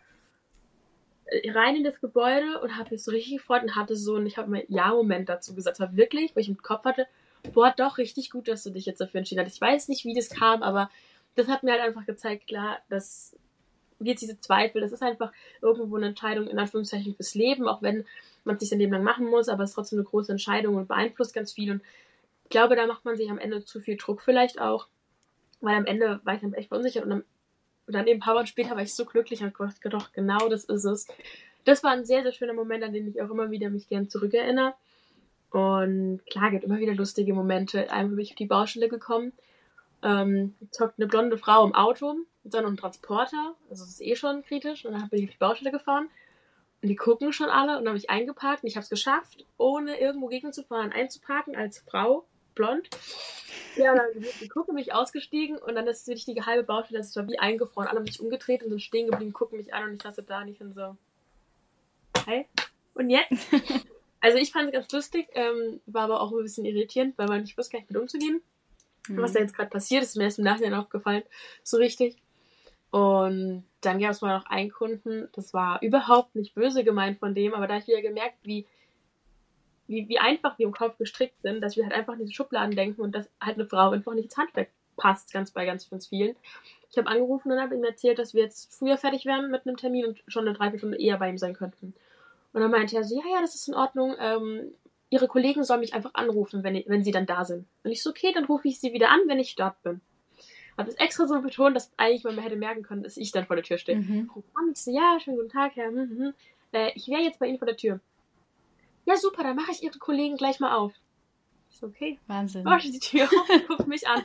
rein 1.54 1.76
in 1.76 1.84
das 1.84 2.02
Gebäude 2.02 2.60
und 2.62 2.78
habe 2.78 2.92
mich 2.92 3.04
so 3.04 3.12
richtig 3.12 3.34
gefreut 3.34 3.64
und 3.64 3.76
hatte 3.76 3.96
so, 3.96 4.16
und 4.16 4.26
ich 4.26 4.38
habe 4.38 4.50
mal 4.50 4.64
Ja-Moment 4.68 5.30
dazu 5.30 5.54
gesagt, 5.56 5.80
war 5.80 5.96
wirklich, 5.96 6.36
wo 6.36 6.40
ich 6.40 6.50
im 6.50 6.62
Kopf 6.62 6.86
hatte, 6.86 7.08
boah, 7.54 7.74
doch 7.76 7.98
richtig 7.98 8.32
gut, 8.32 8.48
dass 8.48 8.64
du 8.64 8.72
dich 8.72 8.86
jetzt 8.86 9.02
dafür 9.02 9.20
entschieden 9.20 9.46
hast. 9.46 9.54
Ich 9.54 9.62
weiß 9.62 9.88
nicht, 9.88 10.06
wie 10.06 10.14
das 10.14 10.30
kam, 10.30 10.64
aber 10.64 10.90
das 11.36 11.48
hat 11.48 11.64
mir 11.64 11.72
halt 11.72 11.82
einfach 11.82 12.06
gezeigt, 12.06 12.48
klar, 12.48 12.80
dass 12.90 13.36
jetzt 14.00 14.22
diese 14.22 14.40
Zweifel, 14.40 14.82
das 14.82 14.92
ist 14.92 15.04
einfach 15.04 15.32
irgendwo 15.62 15.98
eine 15.98 16.08
Entscheidung 16.08 16.48
in 16.48 16.58
Anführungszeichen 16.58 17.16
fürs 17.16 17.36
Leben, 17.36 17.68
auch 17.68 17.82
wenn 17.82 18.06
man 18.44 18.56
es 18.56 18.62
sich 18.62 18.70
sein 18.70 18.80
Leben 18.80 18.94
lang 18.94 19.04
machen 19.04 19.28
muss, 19.30 19.50
aber 19.50 19.64
es 19.64 19.72
ist 19.72 19.76
trotzdem 19.76 20.00
eine 20.00 20.08
große 20.08 20.32
Entscheidung 20.32 20.76
und 20.76 20.88
beeinflusst 20.88 21.34
ganz 21.34 21.54
viel 21.54 21.72
und 21.72 21.82
ich 22.46 22.50
glaube, 22.50 22.76
da 22.76 22.88
macht 22.88 23.06
man 23.06 23.16
sich 23.16 23.30
am 23.30 23.38
Ende 23.38 23.64
zu 23.64 23.80
viel 23.80 23.98
Druck 23.98 24.22
vielleicht 24.22 24.60
auch, 24.60 24.88
weil 25.62 25.76
am 25.76 25.86
Ende 25.86 26.20
war 26.24 26.36
ich 26.36 26.42
dann 26.42 26.54
echt 26.54 26.70
verunsichert 26.70 27.06
und 27.06 27.12
am 27.12 27.24
und 27.90 27.96
dann 27.96 28.06
eben 28.06 28.20
ein 28.20 28.24
paar 28.24 28.36
Wochen 28.36 28.46
später 28.46 28.76
war 28.76 28.84
ich 28.84 28.94
so 28.94 29.04
glücklich 29.04 29.42
und 29.42 29.52
gedacht, 29.56 29.78
doch, 29.86 30.12
genau 30.12 30.48
das 30.48 30.66
ist 30.66 30.84
es. 30.84 31.08
Das 31.66 31.84
war 31.84 31.90
ein 31.90 32.06
sehr, 32.06 32.22
sehr 32.22 32.32
schöner 32.32 32.54
Moment, 32.54 32.84
an 32.84 32.94
den 32.94 33.08
ich 33.08 33.20
auch 33.20 33.32
immer 33.32 33.50
wieder 33.50 33.72
mich 33.72 33.90
gern 33.90 34.10
zurückerinnere. 34.10 34.76
Und 35.50 36.22
klar, 36.30 36.52
gibt 36.52 36.66
immer 36.66 36.78
wieder 36.78 36.94
lustige 36.94 37.34
Momente. 37.34 37.92
Einmal 37.92 38.18
bin 38.18 38.20
ich 38.26 38.30
auf 38.34 38.36
die 38.36 38.46
Baustelle 38.46 38.90
gekommen, 38.90 39.34
ähm, 40.04 40.54
zockt 40.70 41.00
eine 41.00 41.08
blonde 41.08 41.40
Frau 41.40 41.66
im 41.66 41.74
Auto 41.74 42.14
mit 42.44 42.54
so 42.54 42.60
einem 42.60 42.78
Transporter, 42.78 43.56
also 43.72 43.86
das 43.86 43.94
ist 43.94 44.02
eh 44.02 44.16
schon 44.16 44.44
kritisch, 44.44 44.86
und 44.86 44.94
dann 44.94 45.10
bin 45.10 45.24
ich 45.24 45.30
auf 45.30 45.34
die 45.34 45.40
Baustelle 45.40 45.72
gefahren 45.72 46.10
und 46.84 46.90
die 46.90 46.96
gucken 46.96 47.34
schon 47.34 47.50
alle 47.50 47.80
und 47.80 47.86
dann 47.86 47.90
habe 47.90 47.98
ich 47.98 48.12
eingeparkt 48.12 48.62
und 48.62 48.70
ich 48.70 48.76
habe 48.76 48.84
es 48.84 48.90
geschafft, 48.92 49.48
ohne 49.58 50.00
irgendwo 50.00 50.28
gegenzufahren, 50.28 50.92
einzuparken 50.92 51.56
als 51.56 51.80
Frau 51.80 52.28
blond. 52.60 52.90
Ja, 53.78 53.96
dann 53.96 54.08
die 54.42 54.50
gucken 54.50 54.76
mich 54.76 54.94
ausgestiegen 54.94 55.58
und 55.58 55.76
dann 55.76 55.88
ist 55.88 56.08
wirklich 56.08 56.26
die 56.26 56.42
halbe 56.42 56.64
Baustelle, 56.64 57.00
das 57.00 57.16
war 57.16 57.28
wie 57.28 57.40
eingefroren. 57.40 57.88
Alle 57.88 58.00
haben 58.00 58.06
sich 58.06 58.20
umgedreht 58.20 58.64
und 58.64 58.70
sind 58.70 58.82
stehen 58.82 59.10
geblieben, 59.10 59.32
gucken 59.32 59.58
mich 59.58 59.74
an 59.74 59.86
und 59.86 59.96
ich 59.96 60.02
saß 60.02 60.22
da 60.28 60.44
nicht 60.44 60.60
und 60.60 60.74
so. 60.74 60.98
Hi. 62.28 62.46
Und 62.96 63.10
jetzt? 63.10 63.48
also 64.20 64.38
ich 64.38 64.52
fand 64.52 64.68
es 64.68 64.74
ganz 64.74 64.92
lustig, 64.92 65.30
ähm, 65.34 65.80
war 65.86 66.04
aber 66.04 66.20
auch 66.20 66.32
ein 66.32 66.44
bisschen 66.44 66.66
irritierend, 66.66 67.18
weil 67.18 67.28
man 67.28 67.42
nicht 67.42 67.58
wusste, 67.58 67.74
gar 67.74 67.80
nicht 67.80 67.92
mit 67.92 68.02
umzugehen. 68.02 68.42
Mhm. 69.08 69.22
Was 69.22 69.34
da 69.34 69.40
jetzt 69.40 69.56
gerade 69.56 69.70
passiert 69.70 70.04
ist, 70.04 70.10
ist 70.10 70.16
mir 70.18 70.26
erst 70.26 70.40
im 70.40 70.46
Nachhinein 70.46 70.74
aufgefallen, 70.74 71.24
so 71.64 71.78
richtig. 71.78 72.18
Und 72.92 73.64
dann 73.82 74.00
gab 74.00 74.12
es 74.12 74.22
mal 74.22 74.38
noch 74.38 74.48
einen 74.48 74.72
Kunden, 74.72 75.30
das 75.34 75.54
war 75.54 75.82
überhaupt 75.82 76.36
nicht 76.36 76.56
böse 76.56 76.84
gemeint 76.84 77.20
von 77.20 77.34
dem, 77.34 77.54
aber 77.54 77.68
da 77.68 77.76
habe 77.76 77.84
ich 77.84 77.88
wieder 77.88 78.02
gemerkt, 78.02 78.36
wie, 78.44 78.66
wie, 79.90 80.08
wie 80.08 80.20
einfach 80.20 80.58
wir 80.58 80.68
im 80.68 80.72
Kopf 80.72 80.98
gestrickt 80.98 81.42
sind, 81.42 81.62
dass 81.62 81.76
wir 81.76 81.84
halt 81.84 81.94
einfach 81.94 82.14
in 82.14 82.20
diese 82.20 82.34
Schubladen 82.34 82.76
denken 82.76 83.02
und 83.02 83.14
dass 83.14 83.28
halt 83.42 83.56
eine 83.56 83.66
Frau 83.66 83.90
einfach 83.90 84.14
nicht 84.14 84.26
ins 84.26 84.38
Handwerk 84.38 84.70
passt, 84.96 85.34
ganz 85.34 85.52
bei 85.52 85.66
ganz, 85.66 85.90
ganz 85.90 86.08
vielen. 86.08 86.36
Ich 86.92 86.98
habe 86.98 87.10
angerufen 87.10 87.52
und 87.52 87.60
habe 87.60 87.76
ihm 87.76 87.84
erzählt, 87.84 88.20
dass 88.20 88.34
wir 88.34 88.44
jetzt 88.44 88.74
früher 88.74 88.98
fertig 88.98 89.26
wären 89.26 89.52
mit 89.52 89.66
einem 89.66 89.78
Termin 89.78 90.06
und 90.06 90.24
schon 90.28 90.48
eine 90.48 90.56
Dreiviertelstunde 90.56 91.00
eher 91.00 91.18
bei 91.18 91.30
ihm 91.30 91.38
sein 91.38 91.54
könnten. 91.54 91.94
Und 92.54 92.62
dann 92.62 92.72
meinte 92.72 92.96
er 92.96 93.04
so, 93.04 93.16
ja, 93.16 93.36
ja, 93.36 93.42
das 93.42 93.56
ist 93.56 93.68
in 93.68 93.76
Ordnung. 93.76 94.16
Ähm, 94.20 94.72
ihre 95.10 95.28
Kollegen 95.28 95.64
sollen 95.64 95.80
mich 95.82 95.94
einfach 95.94 96.14
anrufen, 96.14 96.64
wenn, 96.64 96.84
wenn 96.88 97.04
sie 97.04 97.12
dann 97.12 97.26
da 97.26 97.46
sind. 97.46 97.66
Und 97.84 97.92
ich 97.92 98.04
so, 98.04 98.10
okay, 98.10 98.32
dann 98.34 98.46
rufe 98.46 98.68
ich 98.68 98.80
sie 98.80 98.94
wieder 98.94 99.10
an, 99.10 99.20
wenn 99.28 99.40
ich 99.40 99.56
dort 99.56 99.82
bin. 99.84 100.02
Habe 100.78 100.90
es 100.90 100.96
extra 100.96 101.28
so 101.28 101.42
betont, 101.42 101.76
dass 101.76 101.92
eigentlich 101.98 102.24
man 102.24 102.38
hätte 102.38 102.56
merken 102.56 102.84
können, 102.84 103.04
dass 103.04 103.18
ich 103.18 103.32
dann 103.32 103.46
vor 103.46 103.56
der 103.56 103.66
Tür 103.66 103.78
stehe. 103.78 103.98
Mhm. 103.98 104.32
Ruf 104.36 104.46
an, 104.56 104.72
ich 104.72 104.82
so, 104.82 104.92
ja, 104.92 105.20
schönen 105.20 105.38
guten 105.38 105.50
Tag, 105.50 105.76
Herr. 105.76 105.90
Hm, 105.90 106.10
hm, 106.10 106.18
hm. 106.18 106.34
Äh, 106.72 106.92
ich 106.96 107.08
wäre 107.08 107.22
jetzt 107.22 107.40
bei 107.40 107.48
Ihnen 107.48 107.58
vor 107.58 107.68
der 107.68 107.78
Tür. 107.78 108.00
Ja, 109.10 109.18
super, 109.18 109.42
dann 109.42 109.56
mache 109.56 109.72
ich 109.72 109.82
Ihre 109.82 109.98
Kollegen 109.98 110.38
gleich 110.38 110.60
mal 110.60 110.76
auf. 110.76 110.94
Ist 111.72 111.84
okay. 111.84 112.20
Wahnsinn. 112.28 112.64
Mach 112.64 112.80
die 112.80 113.00
Tür 113.00 113.24
auf 113.24 113.50
und 113.50 113.68
guckt 113.68 113.88
mich 113.88 114.08
an. 114.08 114.24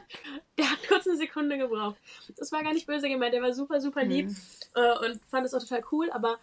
Der 0.58 0.70
hat 0.70 0.86
kurz 0.86 1.06
eine 1.06 1.16
Sekunde 1.16 1.56
gebraucht. 1.56 1.96
Das 2.36 2.52
war 2.52 2.62
gar 2.62 2.74
nicht 2.74 2.86
böse 2.86 3.08
gemeint, 3.08 3.32
der 3.32 3.40
war 3.40 3.54
super, 3.54 3.80
super 3.80 4.04
lieb 4.04 4.26
mhm. 4.26 4.36
äh, 4.74 4.98
und 5.06 5.20
fand 5.30 5.46
es 5.46 5.54
auch 5.54 5.60
total 5.60 5.82
cool, 5.90 6.10
aber 6.10 6.38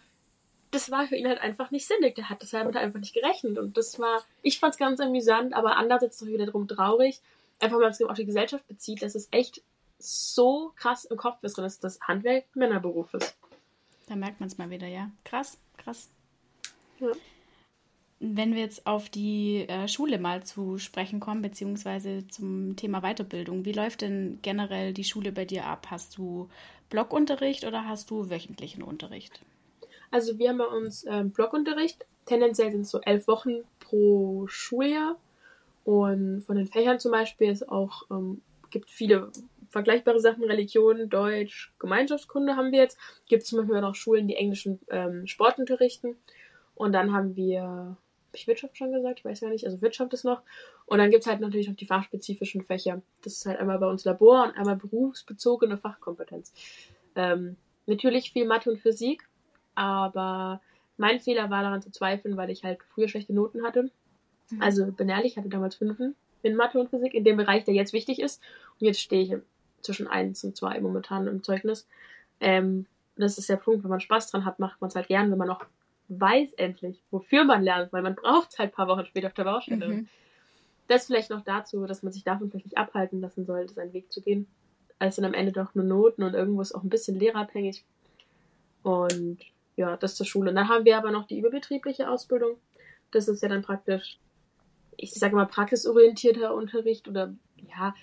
das 0.72 0.90
war 0.90 1.06
für 1.06 1.14
ihn 1.14 1.28
halt 1.28 1.40
einfach 1.40 1.70
nicht 1.70 1.86
sinnig. 1.86 2.16
Der 2.16 2.30
hat 2.30 2.42
das 2.42 2.52
halt 2.52 2.76
einfach 2.76 2.98
nicht 2.98 3.14
gerechnet. 3.14 3.58
Und 3.58 3.76
das 3.76 4.00
war, 4.00 4.24
ich 4.42 4.58
fand 4.58 4.74
es 4.74 4.78
ganz 4.78 4.98
amüsant, 4.98 5.54
aber 5.54 5.76
andererseits 5.76 6.18
doch 6.18 6.26
wieder 6.26 6.46
drum 6.46 6.66
traurig. 6.66 7.20
Einfach 7.60 7.78
es 7.90 8.02
auf 8.02 8.16
die 8.16 8.26
Gesellschaft 8.26 8.66
bezieht, 8.66 9.02
dass 9.02 9.14
es 9.14 9.28
echt 9.30 9.62
so 9.98 10.72
krass 10.74 11.04
im 11.04 11.16
Kopf 11.16 11.44
ist 11.44 11.58
dass 11.84 12.00
Handwerk 12.00 12.46
Männerberuf 12.56 13.14
ist. 13.14 13.36
Da 14.08 14.16
merkt 14.16 14.40
man 14.40 14.48
es 14.48 14.58
mal 14.58 14.68
wieder, 14.68 14.88
ja. 14.88 15.12
Krass, 15.22 15.58
krass. 15.76 16.10
Ja. 16.98 17.12
Wenn 18.24 18.54
wir 18.54 18.60
jetzt 18.60 18.86
auf 18.86 19.08
die 19.08 19.66
äh, 19.68 19.88
Schule 19.88 20.16
mal 20.18 20.44
zu 20.44 20.78
sprechen 20.78 21.18
kommen, 21.18 21.42
beziehungsweise 21.42 22.28
zum 22.28 22.76
Thema 22.76 23.00
Weiterbildung, 23.00 23.64
wie 23.64 23.72
läuft 23.72 24.02
denn 24.02 24.38
generell 24.42 24.92
die 24.92 25.02
Schule 25.02 25.32
bei 25.32 25.44
dir 25.44 25.66
ab? 25.66 25.88
Hast 25.90 26.16
du 26.16 26.48
Blockunterricht 26.88 27.64
oder 27.64 27.88
hast 27.88 28.10
du 28.10 28.30
wöchentlichen 28.30 28.84
Unterricht? 28.84 29.40
Also 30.12 30.38
wir 30.38 30.50
haben 30.50 30.58
bei 30.58 30.66
uns 30.66 31.04
ähm, 31.08 31.32
Blockunterricht. 31.32 32.06
Tendenziell 32.26 32.70
sind 32.70 32.82
es 32.82 32.90
so 32.90 33.00
elf 33.00 33.26
Wochen 33.26 33.64
pro 33.80 34.46
Schuljahr. 34.46 35.16
Und 35.82 36.42
von 36.42 36.54
den 36.54 36.68
Fächern 36.68 37.00
zum 37.00 37.10
Beispiel 37.10 37.50
ist 37.50 37.68
auch, 37.68 38.04
ähm, 38.08 38.40
gibt 38.70 38.88
viele 38.88 39.32
vergleichbare 39.70 40.20
Sachen, 40.20 40.44
Religion, 40.44 41.08
Deutsch, 41.08 41.72
Gemeinschaftskunde 41.80 42.54
haben 42.54 42.70
wir 42.70 42.82
jetzt. 42.82 42.98
Gibt 43.26 43.44
zum 43.46 43.58
Beispiel 43.58 43.82
auch 43.82 43.96
Schulen, 43.96 44.28
die 44.28 44.36
englischen 44.36 44.78
ähm, 44.90 45.26
Sport 45.26 45.58
unterrichten. 45.58 46.14
Und 46.76 46.92
dann 46.92 47.12
haben 47.12 47.34
wir, 47.34 47.96
habe 48.32 48.38
ich 48.38 48.46
Wirtschaft 48.46 48.78
schon 48.78 48.92
gesagt? 48.92 49.18
Ich 49.18 49.24
weiß 49.26 49.42
gar 49.42 49.50
nicht. 49.50 49.66
Also 49.66 49.82
Wirtschaft 49.82 50.14
ist 50.14 50.24
noch. 50.24 50.40
Und 50.86 50.98
dann 50.98 51.10
gibt 51.10 51.22
es 51.22 51.26
halt 51.26 51.40
natürlich 51.40 51.68
noch 51.68 51.76
die 51.76 51.84
fachspezifischen 51.84 52.62
Fächer. 52.62 53.02
Das 53.22 53.34
ist 53.34 53.46
halt 53.46 53.60
einmal 53.60 53.78
bei 53.78 53.86
uns 53.86 54.06
Labor 54.06 54.44
und 54.44 54.56
einmal 54.56 54.76
berufsbezogene 54.76 55.76
Fachkompetenz. 55.76 56.54
Ähm, 57.14 57.56
natürlich 57.84 58.32
viel 58.32 58.46
Mathe 58.46 58.70
und 58.70 58.78
Physik, 58.78 59.22
aber 59.74 60.62
mein 60.96 61.20
Fehler 61.20 61.50
war 61.50 61.62
daran 61.62 61.82
zu 61.82 61.90
zweifeln, 61.90 62.38
weil 62.38 62.48
ich 62.48 62.64
halt 62.64 62.82
früher 62.84 63.08
schlechte 63.08 63.34
Noten 63.34 63.64
hatte. 63.64 63.90
Mhm. 64.50 64.62
Also 64.62 64.86
bin 64.86 65.10
ehrlich, 65.10 65.32
ich 65.32 65.36
hatte 65.36 65.50
damals 65.50 65.74
Fünfen 65.74 66.14
in 66.42 66.56
Mathe 66.56 66.78
und 66.78 66.88
Physik, 66.88 67.12
in 67.12 67.24
dem 67.24 67.36
Bereich, 67.36 67.64
der 67.64 67.74
jetzt 67.74 67.92
wichtig 67.92 68.18
ist. 68.18 68.40
Und 68.80 68.86
jetzt 68.86 69.00
stehe 69.00 69.22
ich 69.22 69.36
zwischen 69.82 70.06
1 70.06 70.42
und 70.44 70.56
2 70.56 70.80
momentan 70.80 71.26
im 71.26 71.42
Zeugnis. 71.42 71.86
Ähm, 72.40 72.86
das 73.16 73.36
ist 73.36 73.50
der 73.50 73.56
Punkt, 73.56 73.84
wenn 73.84 73.90
man 73.90 74.00
Spaß 74.00 74.30
dran 74.30 74.46
hat, 74.46 74.58
macht 74.58 74.80
man 74.80 74.88
es 74.88 74.96
halt 74.96 75.08
gern, 75.08 75.30
wenn 75.30 75.38
man 75.38 75.50
auch 75.50 75.66
weiß 76.20 76.52
endlich, 76.54 77.02
wofür 77.10 77.44
man 77.44 77.62
lernt, 77.62 77.92
weil 77.92 78.02
man 78.02 78.14
braucht 78.14 78.52
es 78.52 78.58
halt 78.58 78.70
ein 78.70 78.74
paar 78.74 78.88
Wochen 78.88 79.06
später 79.06 79.28
auf 79.28 79.34
der 79.34 79.44
Baustelle. 79.44 79.88
Mhm. 79.88 80.08
Das 80.88 81.06
vielleicht 81.06 81.30
noch 81.30 81.42
dazu, 81.42 81.86
dass 81.86 82.02
man 82.02 82.12
sich 82.12 82.24
davon 82.24 82.50
vielleicht 82.50 82.66
nicht 82.66 82.78
abhalten 82.78 83.20
lassen 83.20 83.46
sollte, 83.46 83.74
seinen 83.74 83.92
Weg 83.92 84.12
zu 84.12 84.20
gehen. 84.20 84.46
Als 84.98 85.16
dann 85.16 85.24
am 85.24 85.34
Ende 85.34 85.52
doch 85.52 85.74
nur 85.74 85.84
Noten 85.84 86.22
und 86.22 86.34
irgendwo 86.34 86.60
ist 86.60 86.74
auch 86.74 86.82
ein 86.82 86.90
bisschen 86.90 87.18
lehrerabhängig. 87.18 87.84
Und 88.82 89.38
ja, 89.76 89.96
das 89.96 90.16
zur 90.16 90.26
Schule. 90.26 90.50
Und 90.50 90.56
dann 90.56 90.68
haben 90.68 90.84
wir 90.84 90.98
aber 90.98 91.10
noch 91.10 91.26
die 91.26 91.38
überbetriebliche 91.38 92.10
Ausbildung. 92.10 92.56
Das 93.10 93.28
ist 93.28 93.42
ja 93.42 93.48
dann 93.48 93.62
praktisch, 93.62 94.18
ich 94.96 95.12
sage 95.12 95.34
mal, 95.34 95.46
praxisorientierter 95.46 96.54
Unterricht 96.54 97.08
oder 97.08 97.34
ja, 97.56 97.94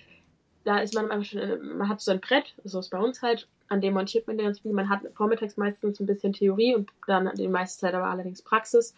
da 0.63 0.79
ist 0.79 0.93
man 0.93 1.11
einfach 1.11 1.25
schon, 1.25 1.77
man 1.77 1.89
hat 1.89 2.01
so 2.01 2.11
ein 2.11 2.21
Brett, 2.21 2.53
so 2.63 2.79
ist 2.79 2.89
bei 2.89 2.99
uns 2.99 3.21
halt, 3.21 3.47
an 3.69 3.81
dem 3.81 3.93
montiert 3.93 4.27
man 4.27 4.37
ganz 4.37 4.59
viel. 4.59 4.73
Man 4.73 4.89
hat 4.89 5.01
vormittags 5.13 5.57
meistens 5.57 5.99
ein 5.99 6.05
bisschen 6.05 6.33
Theorie 6.33 6.75
und 6.75 6.89
dann 7.07 7.33
die 7.35 7.47
meiste 7.47 7.79
Zeit 7.79 7.93
aber 7.93 8.07
allerdings 8.07 8.41
Praxis 8.41 8.95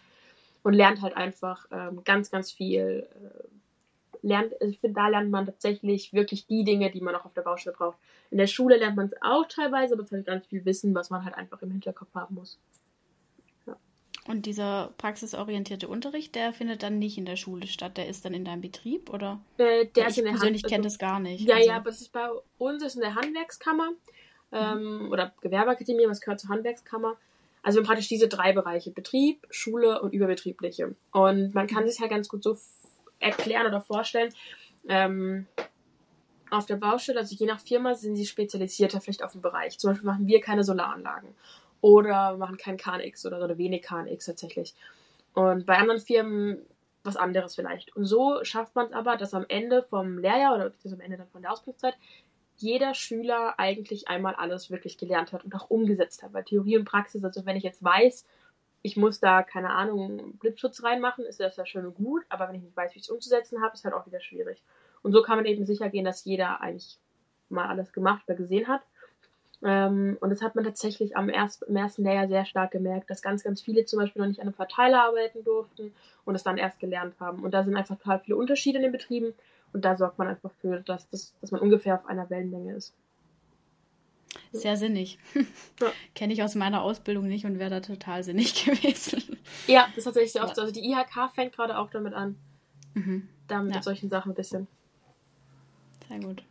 und 0.64 0.74
lernt 0.74 1.02
halt 1.02 1.16
einfach 1.16 1.66
ähm, 1.72 2.02
ganz, 2.04 2.32
ganz 2.32 2.52
viel. 2.52 3.08
Äh, 3.14 3.48
lernt, 4.24 4.54
ich 4.62 4.80
finde, 4.80 4.96
da 4.96 5.08
lernt 5.08 5.32
man 5.32 5.46
tatsächlich 5.46 6.14
wirklich 6.14 6.46
die 6.46 6.64
Dinge, 6.64 6.92
die 6.92 7.02
man 7.02 7.16
auch 7.16 7.26
auf 7.26 7.34
der 7.34 7.42
Baustelle 7.42 7.76
braucht. 7.76 7.98
In 8.30 8.38
der 8.38 8.48
Schule 8.48 8.78
lernt 8.78 8.96
man 8.96 9.08
es 9.08 9.14
auch 9.22 9.48
teilweise, 9.48 9.96
aber 9.96 10.04
es 10.04 10.12
halt 10.12 10.26
ganz 10.26 10.46
viel 10.46 10.64
Wissen, 10.64 10.94
was 10.96 11.10
man 11.10 11.26
halt 11.26 11.36
einfach 11.36 11.62
im 11.62 11.72
Hinterkopf 11.72 12.14
haben 12.14 12.36
muss. 12.36 12.60
Und 14.28 14.46
dieser 14.46 14.94
praxisorientierte 14.98 15.88
Unterricht, 15.88 16.36
der 16.36 16.54
findet 16.54 16.84
dann 16.84 17.00
nicht 17.00 17.18
in 17.18 17.26
der 17.26 17.38
Schule 17.38 17.66
statt, 17.66 17.98
der 17.98 18.08
ist 18.08 18.24
dann 18.24 18.36
in 18.36 18.46
deinem 18.46 18.62
Betrieb, 18.62 19.12
oder? 19.12 19.42
Äh, 19.58 19.88
der 19.88 20.04
ich 20.04 20.10
ist 20.10 20.18
in 20.20 20.26
der 20.26 20.32
persönlich 20.32 20.64
kenne 20.64 20.86
also, 20.86 20.96
das 20.96 21.00
gar 21.00 21.20
nicht. 21.20 21.48
Ja, 21.48 21.56
also. 21.56 21.68
ja, 21.68 21.76
aber 21.78 21.90
es 21.90 22.02
ist 22.02 22.12
bei 22.12 22.30
uns 22.60 22.84
ist 22.84 22.96
in 22.96 23.02
der 23.02 23.16
Handwerkskammer 23.16 23.90
ähm, 24.52 25.10
oder 25.12 25.34
Gewerbeakademie, 25.42 26.08
was 26.08 26.22
gehört 26.22 26.40
zur 26.40 26.50
Handwerkskammer. 26.50 27.16
Also 27.64 27.78
wir 27.78 27.82
haben 27.82 27.88
praktisch 27.88 28.08
diese 28.08 28.28
drei 28.28 28.54
Bereiche, 28.54 28.92
Betrieb, 28.92 29.46
Schule 29.50 30.02
und 30.02 30.14
überbetriebliche. 30.14 30.96
Und 31.12 31.54
man 31.54 31.68
kann 31.68 31.88
sich 31.88 32.00
halt 32.00 32.10
ganz 32.10 32.28
gut 32.28 32.44
so 32.44 32.58
erklären 33.20 33.68
oder 33.68 33.82
vorstellen, 33.82 34.34
ähm, 34.88 35.48
auf 36.50 36.66
der 36.66 36.76
Baustelle, 36.76 37.20
also 37.20 37.34
je 37.36 37.46
nach 37.46 37.60
Firma 37.62 37.94
sind 37.96 38.16
sie 38.16 38.26
spezialisierter 38.26 39.00
vielleicht 39.00 39.24
auf 39.24 39.32
den 39.32 39.42
Bereich. 39.42 39.80
Zum 39.80 39.92
Beispiel 39.92 40.08
machen 40.08 40.28
wir 40.28 40.42
keine 40.42 40.64
Solaranlagen 40.64 41.30
oder 41.80 42.36
machen 42.36 42.58
kein 42.58 42.78
KNX 42.78 43.26
oder, 43.26 43.44
oder 43.44 43.58
wenig 43.58 43.84
KNX 43.84 44.26
tatsächlich. 44.26 44.76
Und 45.34 45.66
bei 45.66 45.78
anderen 45.78 46.02
Firmen 46.02 46.66
was 47.04 47.18
anderes 47.18 47.56
vielleicht. 47.56 47.96
Und 47.96 48.06
so 48.06 48.44
schafft 48.44 48.76
man 48.76 48.88
es 48.88 48.94
aber, 48.94 49.18
dass 49.18 49.34
am 49.34 49.46
Ende 49.48 49.82
vom 49.82 50.18
Lehrjahr 50.18 50.56
oder 50.56 50.72
am 50.86 51.00
Ende 51.00 51.18
dann 51.18 51.28
von 51.30 51.42
der 51.42 51.52
Ausbildungszeit 51.52 51.96
jeder 52.62 52.94
Schüler 52.94 53.56
eigentlich 53.58 54.08
einmal 54.08 54.36
alles 54.36 54.72
wirklich 54.72 54.98
gelernt 54.98 55.34
hat 55.34 55.44
und 55.44 55.56
auch 55.56 55.70
umgesetzt 55.70 56.24
hat. 56.24 56.34
Weil 56.34 56.44
Theorie 56.44 56.78
und 56.78 56.86
Praxis, 56.86 57.24
also 57.24 57.46
wenn 57.46 57.58
ich 57.58 57.64
jetzt 57.64 57.84
weiß, 57.84 58.26
ich 58.84 58.98
muss 58.98 59.20
da, 59.20 59.44
keine 59.44 59.72
Ahnung, 59.72 60.38
Blitzschutz 60.40 60.84
reinmachen, 60.84 61.26
ist 61.26 61.40
das 61.40 61.58
ja 61.58 61.66
schön 61.66 61.86
und 61.86 61.96
gut, 61.96 62.24
aber 62.30 62.48
wenn 62.48 62.56
ich 62.56 62.64
nicht 62.64 62.76
weiß, 62.76 62.94
wie 62.94 63.00
ich 63.00 63.06
es 63.06 63.12
umzusetzen 63.12 63.62
habe, 63.62 63.74
ist 63.74 63.84
halt 63.84 63.94
auch 63.94 64.08
wieder 64.08 64.20
schwierig. 64.20 64.62
Und 65.04 65.12
so 65.12 65.22
kann 65.22 65.38
man 65.38 65.46
eben 65.46 65.66
sicher 65.66 65.90
gehen, 65.90 66.06
dass 66.06 66.26
jeder 66.26 66.62
eigentlich 66.62 66.98
mal 67.50 67.68
alles 67.68 67.92
gemacht 67.94 68.24
oder 68.28 68.38
gesehen 68.38 68.68
hat. 68.68 68.82
Ähm, 69.64 70.18
und 70.20 70.30
das 70.32 70.42
hat 70.42 70.56
man 70.56 70.64
tatsächlich 70.64 71.16
am 71.16 71.30
im 71.30 71.76
ersten 71.76 72.04
Lehrjahr 72.04 72.28
sehr 72.28 72.46
stark 72.46 72.72
gemerkt, 72.72 73.10
dass 73.10 73.22
ganz, 73.22 73.44
ganz 73.44 73.62
viele 73.62 73.86
zum 73.86 74.00
Beispiel 74.00 74.22
noch 74.22 74.30
nicht 74.30 74.40
an 74.40 74.48
einem 74.48 74.56
Verteiler 74.56 75.04
arbeiten 75.04 75.44
durften 75.44 75.94
und 76.26 76.36
es 76.36 76.44
dann 76.44 76.58
erst 76.58 76.80
gelernt 76.80 77.20
haben. 77.20 77.44
Und 77.44 77.54
da 77.54 77.64
sind 77.64 77.76
einfach 77.76 77.98
total 77.98 78.20
viele 78.20 78.38
Unterschiede 78.38 78.78
in 78.78 78.84
den 78.84 78.92
Betrieben 78.92 79.34
und 79.74 79.86
da 79.86 79.98
sorgt 79.98 80.18
man 80.18 80.28
einfach 80.28 80.52
für, 80.62 80.82
dass, 80.82 81.10
das, 81.10 81.34
dass 81.42 81.52
man 81.52 81.62
ungefähr 81.62 81.96
auf 81.96 82.06
einer 82.06 82.30
Wellenlänge 82.30 82.76
ist. 82.76 82.94
Sehr 84.54 84.78
sinnig. 84.78 85.18
Ja. 85.34 85.92
Kenne 86.16 86.34
ich 86.34 86.44
aus 86.44 86.56
meiner 86.56 86.82
Ausbildung 86.82 87.28
nicht 87.28 87.46
und 87.46 87.60
wäre 87.60 87.70
da 87.70 87.80
total 87.80 88.24
sinnig 88.24 88.66
gewesen. 88.66 89.38
Ja, 89.68 89.88
das 89.88 90.00
ist 90.00 90.04
tatsächlich 90.06 90.34
sehr 90.34 90.44
oft 90.44 90.56
so. 90.56 90.62
Also 90.62 90.74
die 90.74 90.90
IHK 90.90 91.34
fängt 91.34 91.54
gerade 91.54 91.78
auch 91.78 91.90
damit 91.90 92.14
an. 92.14 92.38
Mhm. 92.94 93.28
Da 93.48 93.62
mit 93.62 93.76
ja. 93.76 93.82
solchen 93.82 94.10
Sachen 94.10 94.32
ein 94.32 94.36
bisschen. 94.36 94.68
Sehr 96.08 96.20
gut. 96.20 96.44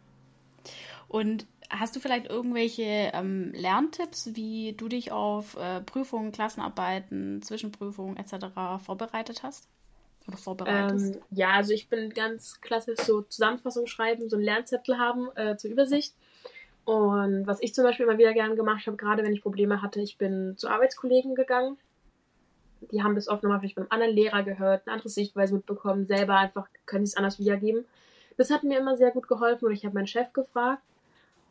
Und 1.09 1.46
Hast 1.70 1.94
du 1.94 2.00
vielleicht 2.00 2.26
irgendwelche 2.26 3.12
ähm, 3.14 3.52
Lerntipps, 3.52 4.35
wie 4.35 4.72
du 4.72 4.88
dich 4.88 5.12
auf 5.12 5.56
äh, 5.56 5.80
Prüfungen, 5.80 6.33
Klassenarbeiten, 6.33 7.42
Zwischenprüfungen 7.42 8.16
etc. 8.16 8.46
vorbereitet 8.85 9.44
hast? 9.44 9.68
Oder 10.30 10.38
vorbereitest? 10.38 11.16
Ähm, 11.16 11.22
ja, 11.30 11.50
also 11.50 11.72
ich 11.72 11.88
bin 11.88 12.10
ganz 12.10 12.60
klassisch 12.60 13.00
so 13.00 13.22
Zusammenfassung 13.22 13.86
schreiben, 13.86 14.28
so 14.30 14.36
einen 14.36 14.44
Lernzettel 14.44 14.98
haben 14.98 15.28
äh, 15.34 15.56
zur 15.56 15.70
Übersicht. 15.70 16.14
Und 16.84 17.46
was 17.46 17.60
ich 17.60 17.74
zum 17.74 17.84
Beispiel 17.84 18.06
immer 18.06 18.18
wieder 18.18 18.32
gerne 18.32 18.54
gemacht 18.54 18.86
habe, 18.86 18.96
gerade 18.96 19.22
wenn 19.22 19.32
ich 19.32 19.42
Probleme 19.42 19.82
hatte, 19.82 20.00
ich 20.00 20.18
bin 20.18 20.54
zu 20.56 20.68
Arbeitskollegen 20.68 21.34
gegangen. 21.34 21.76
Die 22.92 23.02
haben 23.02 23.14
das 23.14 23.28
oft 23.28 23.42
nochmal 23.42 23.60
vielleicht 23.60 23.76
einem 23.76 23.88
anderen 23.90 24.14
Lehrer 24.14 24.42
gehört, 24.42 24.86
eine 24.86 24.94
andere 24.94 25.10
Sichtweise 25.10 25.54
mitbekommen, 25.54 26.06
selber 26.06 26.36
einfach 26.36 26.66
können 26.86 27.04
sie 27.04 27.10
es 27.10 27.16
anders 27.16 27.38
wiedergeben 27.38 27.84
Das 28.38 28.50
hat 28.50 28.62
mir 28.62 28.78
immer 28.78 28.96
sehr 28.96 29.10
gut 29.10 29.28
geholfen 29.28 29.66
und 29.66 29.72
ich 29.72 29.84
habe 29.84 29.94
meinen 29.94 30.06
Chef 30.06 30.32
gefragt. 30.32 30.82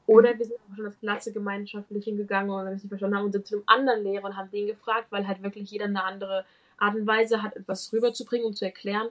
Oder 0.08 0.40
wir 0.40 0.46
sind 0.46 0.56
auch 0.56 0.76
schon 0.76 0.86
das 0.86 1.00
Klasse 1.00 1.32
gemeinschaftlich 1.32 2.06
hingegangen 2.06 2.50
oder 2.50 2.64
wenn 2.64 2.72
wir 2.72 2.78
es 2.78 2.84
nicht 2.84 2.90
verstanden 2.90 3.18
haben 3.18 3.26
und 3.26 3.32
sind 3.32 3.46
zu 3.46 3.58
einem 3.58 3.64
anderen 3.68 4.04
Lehrer 4.04 4.26
und 4.26 4.38
haben 4.38 4.50
den 4.50 4.66
gefragt, 4.66 5.06
weil 5.12 5.28
halt 5.28 5.44
wirklich 5.44 5.70
jeder 5.70 5.86
eine 5.86 6.04
andere 6.04 6.46
Art 6.82 6.96
und 6.96 7.08
Weise 7.08 7.42
hat, 7.42 7.56
etwas 7.56 7.92
rüberzubringen 7.94 8.46
und 8.46 8.58
zu 8.58 8.66
erklären. 8.66 9.08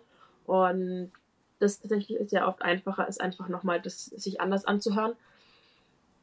Und 0.46 1.12
das 1.58 1.80
tatsächlich 1.80 2.18
ist 2.18 2.32
ja 2.32 2.48
oft 2.48 2.62
einfacher, 2.62 3.08
ist 3.08 3.20
einfach 3.20 3.48
nochmal 3.48 3.80
das 3.80 4.06
sich 4.06 4.40
anders 4.40 4.64
anzuhören. 4.64 5.14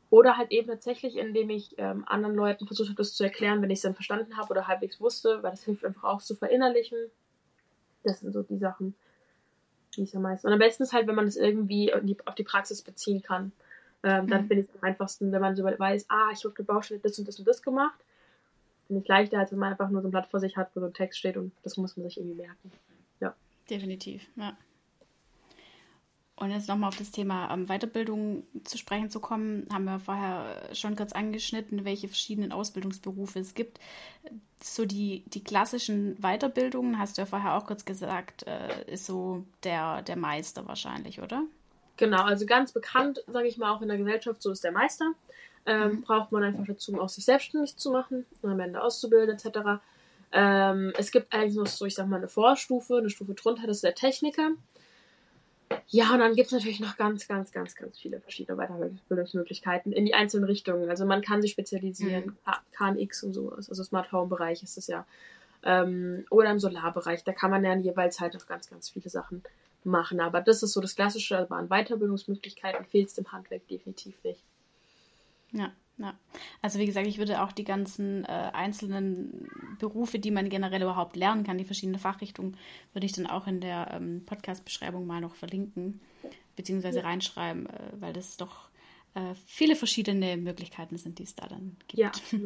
Oder 0.09 0.37
halt 0.37 0.51
eben 0.51 0.67
tatsächlich, 0.67 1.17
indem 1.17 1.49
ich 1.49 1.77
ähm, 1.77 2.03
anderen 2.07 2.35
Leuten 2.35 2.67
versucht 2.67 2.89
habe, 2.89 2.97
das 2.97 3.15
zu 3.15 3.23
erklären, 3.23 3.61
wenn 3.61 3.69
ich 3.69 3.79
es 3.79 3.83
dann 3.83 3.95
verstanden 3.95 4.37
habe 4.37 4.49
oder 4.51 4.67
halbwegs 4.67 5.01
wusste, 5.01 5.41
weil 5.43 5.51
das 5.51 5.63
hilft 5.63 5.83
einfach 5.83 6.03
auch 6.03 6.21
zu 6.21 6.35
verinnerlichen. 6.35 6.97
Das 8.03 8.19
sind 8.19 8.31
so 8.31 8.43
die 8.43 8.57
Sachen, 8.57 8.95
die 9.95 10.03
ich 10.03 10.15
am 10.15 10.21
meisten. 10.21 10.47
Und 10.47 10.53
am 10.53 10.59
besten 10.59 10.83
ist 10.83 10.93
halt, 10.93 11.07
wenn 11.07 11.15
man 11.15 11.25
das 11.25 11.35
irgendwie 11.35 11.93
auf 11.93 12.35
die 12.35 12.43
Praxis 12.43 12.81
beziehen 12.81 13.23
kann. 13.23 13.51
Ähm, 14.03 14.27
dann 14.27 14.43
mhm. 14.43 14.47
finde 14.47 14.63
ich 14.63 14.69
es 14.69 14.75
am 14.75 14.87
einfachsten, 14.87 15.31
wenn 15.31 15.41
man 15.41 15.55
so 15.55 15.63
weiß, 15.63 16.05
ah, 16.09 16.29
ich 16.31 16.43
habe 16.45 16.53
der 16.55 16.63
Baustelle 16.63 16.99
das 16.99 17.17
und 17.17 17.27
das 17.27 17.39
und 17.39 17.47
das 17.47 17.63
gemacht. 17.63 17.99
Finde 18.87 19.01
ich 19.01 19.07
leichter, 19.07 19.39
als 19.39 19.51
wenn 19.51 19.59
man 19.59 19.71
einfach 19.71 19.89
nur 19.89 20.01
so 20.01 20.07
ein 20.07 20.11
Blatt 20.11 20.27
vor 20.27 20.39
sich 20.39 20.57
hat, 20.57 20.69
wo 20.75 20.79
so 20.79 20.85
ein 20.87 20.93
Text 20.93 21.19
steht 21.19 21.37
und 21.37 21.51
das 21.63 21.77
muss 21.77 21.97
man 21.97 22.05
sich 22.05 22.17
irgendwie 22.17 22.41
merken. 22.41 22.71
Ja. 23.19 23.33
Definitiv, 23.69 24.27
ja. 24.35 24.55
Und 26.37 26.51
jetzt 26.51 26.67
nochmal 26.67 26.89
auf 26.89 26.97
das 26.97 27.11
Thema 27.11 27.49
ähm, 27.53 27.67
Weiterbildung 27.67 28.43
zu 28.65 28.77
sprechen 28.77 29.09
zu 29.09 29.21
kommen, 29.21 29.67
haben 29.71 29.85
wir 29.85 29.99
vorher 29.99 30.69
schon 30.73 30.97
kurz 30.97 31.13
angeschnitten, 31.13 31.85
welche 31.85 32.09
verschiedenen 32.09 32.51
Ausbildungsberufe 32.51 33.39
es 33.39 33.53
gibt. 33.53 33.79
So 34.61 34.85
die, 34.85 35.23
die 35.27 35.43
klassischen 35.43 36.17
Weiterbildungen, 36.17 36.99
hast 36.99 37.17
du 37.17 37.21
ja 37.21 37.25
vorher 37.25 37.55
auch 37.55 37.65
kurz 37.65 37.85
gesagt, 37.85 38.45
äh, 38.47 38.91
ist 38.91 39.05
so 39.05 39.45
der, 39.63 40.01
der 40.01 40.17
Meister 40.17 40.67
wahrscheinlich, 40.67 41.21
oder? 41.21 41.43
Genau, 41.95 42.23
also 42.23 42.45
ganz 42.45 42.73
bekannt, 42.73 43.23
sage 43.27 43.47
ich 43.47 43.57
mal, 43.57 43.71
auch 43.71 43.81
in 43.81 43.87
der 43.87 43.97
Gesellschaft, 43.97 44.41
so 44.41 44.51
ist 44.51 44.65
der 44.65 44.73
Meister. 44.73 45.13
Ähm, 45.65 45.91
mhm. 45.91 46.01
Braucht 46.01 46.31
man 46.31 46.43
einfach 46.43 46.65
dazu, 46.65 46.93
um 46.93 46.99
auch 46.99 47.09
sich 47.09 47.25
selbstständig 47.25 47.77
zu 47.77 47.91
machen, 47.91 48.25
am 48.43 48.59
Ende 48.59 48.81
auszubilden 48.81 49.35
etc. 49.35 49.81
Ähm, 50.31 50.93
es 50.97 51.11
gibt 51.11 51.33
eigentlich 51.33 51.55
noch 51.55 51.67
so, 51.67 51.85
ich 51.85 51.95
sag 51.95 52.07
mal, 52.07 52.17
eine 52.17 52.27
Vorstufe, 52.27 52.97
eine 52.97 53.09
Stufe 53.09 53.33
drunter, 53.33 53.65
das 53.67 53.77
ist 53.77 53.83
der 53.83 53.95
Techniker. 53.95 54.51
Ja, 55.87 56.13
und 56.13 56.19
dann 56.19 56.35
gibt 56.35 56.47
es 56.47 56.53
natürlich 56.53 56.79
noch 56.79 56.97
ganz, 56.97 57.27
ganz, 57.27 57.51
ganz, 57.51 57.75
ganz 57.75 57.97
viele 57.97 58.19
verschiedene 58.19 58.57
Weiterbildungsmöglichkeiten 58.57 59.91
in 59.91 60.05
die 60.05 60.13
einzelnen 60.13 60.45
Richtungen. 60.45 60.89
Also 60.89 61.05
man 61.05 61.21
kann 61.21 61.41
sich 61.41 61.51
spezialisieren, 61.51 62.37
mhm. 62.45 62.97
KNX 62.97 63.23
und 63.23 63.33
sowas, 63.33 63.69
also 63.69 63.83
Smart 63.83 64.11
Home 64.11 64.27
Bereich 64.27 64.61
ist 64.61 64.77
es 64.77 64.87
ja. 64.87 65.05
Ähm, 65.63 66.25
oder 66.29 66.51
im 66.51 66.59
Solarbereich, 66.59 67.23
da 67.23 67.33
kann 67.33 67.49
man 67.49 67.63
ja 67.63 67.75
jeweils 67.75 68.19
halt 68.19 68.35
noch 68.35 68.45
ganz, 68.45 68.69
ganz 68.69 68.89
viele 68.89 69.09
Sachen 69.09 69.41
machen. 69.83 70.19
Aber 70.19 70.41
das 70.41 70.61
ist 70.61 70.73
so 70.73 70.81
das 70.81 70.95
Klassische, 70.95 71.39
aber 71.39 71.55
an 71.55 71.69
Weiterbildungsmöglichkeiten 71.69 72.85
fehlt 72.85 73.09
es 73.09 73.17
im 73.17 73.31
Handwerk 73.31 73.67
definitiv 73.67 74.15
nicht. 74.23 74.43
Ja, 75.55 75.71
ja. 75.97 76.13
Also 76.61 76.79
wie 76.79 76.85
gesagt, 76.85 77.07
ich 77.07 77.17
würde 77.17 77.41
auch 77.41 77.51
die 77.51 77.63
ganzen 77.63 78.25
äh, 78.25 78.51
einzelnen 78.53 79.49
Berufe, 79.79 80.19
die 80.19 80.31
man 80.31 80.49
generell 80.49 80.81
überhaupt 80.81 81.15
lernen 81.15 81.43
kann, 81.43 81.57
die 81.57 81.65
verschiedenen 81.65 81.99
Fachrichtungen, 81.99 82.57
würde 82.93 83.05
ich 83.05 83.13
dann 83.13 83.27
auch 83.27 83.47
in 83.47 83.61
der 83.61 83.91
ähm, 83.91 84.23
Podcast-Beschreibung 84.25 85.07
mal 85.07 85.21
noch 85.21 85.35
verlinken, 85.35 86.01
beziehungsweise 86.55 86.99
ja. 86.99 87.05
reinschreiben, 87.05 87.67
äh, 87.67 87.91
weil 87.99 88.13
das 88.13 88.37
doch 88.37 88.69
äh, 89.13 89.33
viele 89.45 89.75
verschiedene 89.75 90.37
Möglichkeiten 90.37 90.97
sind, 90.97 91.19
die 91.19 91.23
es 91.23 91.35
da 91.35 91.47
dann 91.47 91.77
gibt. 91.87 91.99
Ja, 91.99 92.11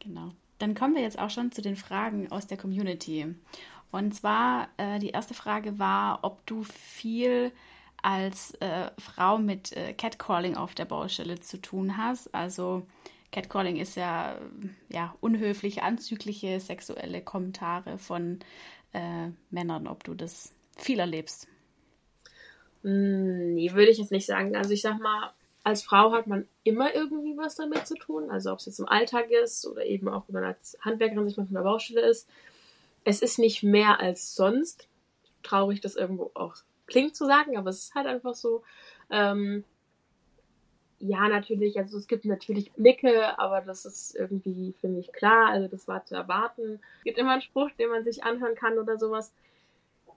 genau. 0.00 0.32
Dann 0.58 0.74
kommen 0.74 0.94
wir 0.94 1.02
jetzt 1.02 1.18
auch 1.18 1.30
schon 1.30 1.52
zu 1.52 1.62
den 1.62 1.76
Fragen 1.76 2.30
aus 2.30 2.46
der 2.46 2.56
Community. 2.56 3.26
Und 3.92 4.12
zwar, 4.12 4.68
äh, 4.76 4.98
die 4.98 5.10
erste 5.10 5.34
Frage 5.34 5.78
war, 5.78 6.20
ob 6.22 6.44
du 6.46 6.64
viel 6.64 7.52
als 8.04 8.52
äh, 8.60 8.90
Frau 8.98 9.38
mit 9.38 9.72
äh, 9.72 9.94
Catcalling 9.94 10.56
auf 10.56 10.74
der 10.74 10.84
Baustelle 10.84 11.40
zu 11.40 11.56
tun 11.56 11.96
hast. 11.96 12.34
Also 12.34 12.86
Catcalling 13.32 13.76
ist 13.76 13.96
ja, 13.96 14.38
ja 14.90 15.14
unhöfliche, 15.22 15.82
anzügliche 15.82 16.60
sexuelle 16.60 17.22
Kommentare 17.22 17.96
von 17.96 18.40
äh, 18.92 19.28
Männern, 19.50 19.86
ob 19.86 20.04
du 20.04 20.12
das 20.14 20.52
viel 20.76 20.98
erlebst. 20.98 21.48
Hm, 22.82 23.54
nee, 23.54 23.72
würde 23.72 23.90
ich 23.90 23.96
jetzt 23.96 24.12
nicht 24.12 24.26
sagen. 24.26 24.54
Also 24.54 24.72
ich 24.72 24.82
sag 24.82 25.00
mal, 25.00 25.32
als 25.62 25.82
Frau 25.82 26.12
hat 26.12 26.26
man 26.26 26.46
immer 26.62 26.94
irgendwie 26.94 27.38
was 27.38 27.56
damit 27.56 27.86
zu 27.86 27.94
tun. 27.94 28.30
Also 28.30 28.52
ob 28.52 28.58
es 28.58 28.66
jetzt 28.66 28.80
im 28.80 28.88
Alltag 28.88 29.30
ist 29.30 29.66
oder 29.66 29.86
eben 29.86 30.10
auch, 30.10 30.24
wenn 30.28 30.34
man 30.34 30.44
als 30.44 30.76
Handwerkerin 30.82 31.26
sich 31.26 31.38
mal 31.38 31.46
von 31.46 31.54
der 31.54 31.62
Baustelle 31.62 32.02
ist. 32.02 32.28
Es 33.04 33.22
ist 33.22 33.38
nicht 33.38 33.62
mehr 33.62 33.98
als 33.98 34.34
sonst. 34.34 34.88
Traurig, 35.42 35.80
das 35.80 35.96
irgendwo 35.96 36.30
auch 36.34 36.56
klingt 36.86 37.16
zu 37.16 37.26
sagen, 37.26 37.56
aber 37.56 37.70
es 37.70 37.84
ist 37.84 37.94
halt 37.94 38.06
einfach 38.06 38.34
so. 38.34 38.62
Ähm, 39.10 39.64
ja, 41.06 41.28
natürlich, 41.28 41.76
also 41.78 41.98
es 41.98 42.06
gibt 42.06 42.24
natürlich 42.24 42.72
Blicke, 42.72 43.38
aber 43.38 43.60
das 43.60 43.84
ist 43.84 44.16
irgendwie, 44.16 44.74
finde 44.80 45.00
ich, 45.00 45.12
klar. 45.12 45.50
Also 45.50 45.68
das 45.68 45.86
war 45.86 46.04
zu 46.06 46.14
erwarten. 46.14 46.80
Es 46.98 47.04
gibt 47.04 47.18
immer 47.18 47.32
einen 47.32 47.42
Spruch, 47.42 47.70
den 47.78 47.90
man 47.90 48.04
sich 48.04 48.24
anhören 48.24 48.54
kann 48.54 48.78
oder 48.78 48.98
sowas. 48.98 49.32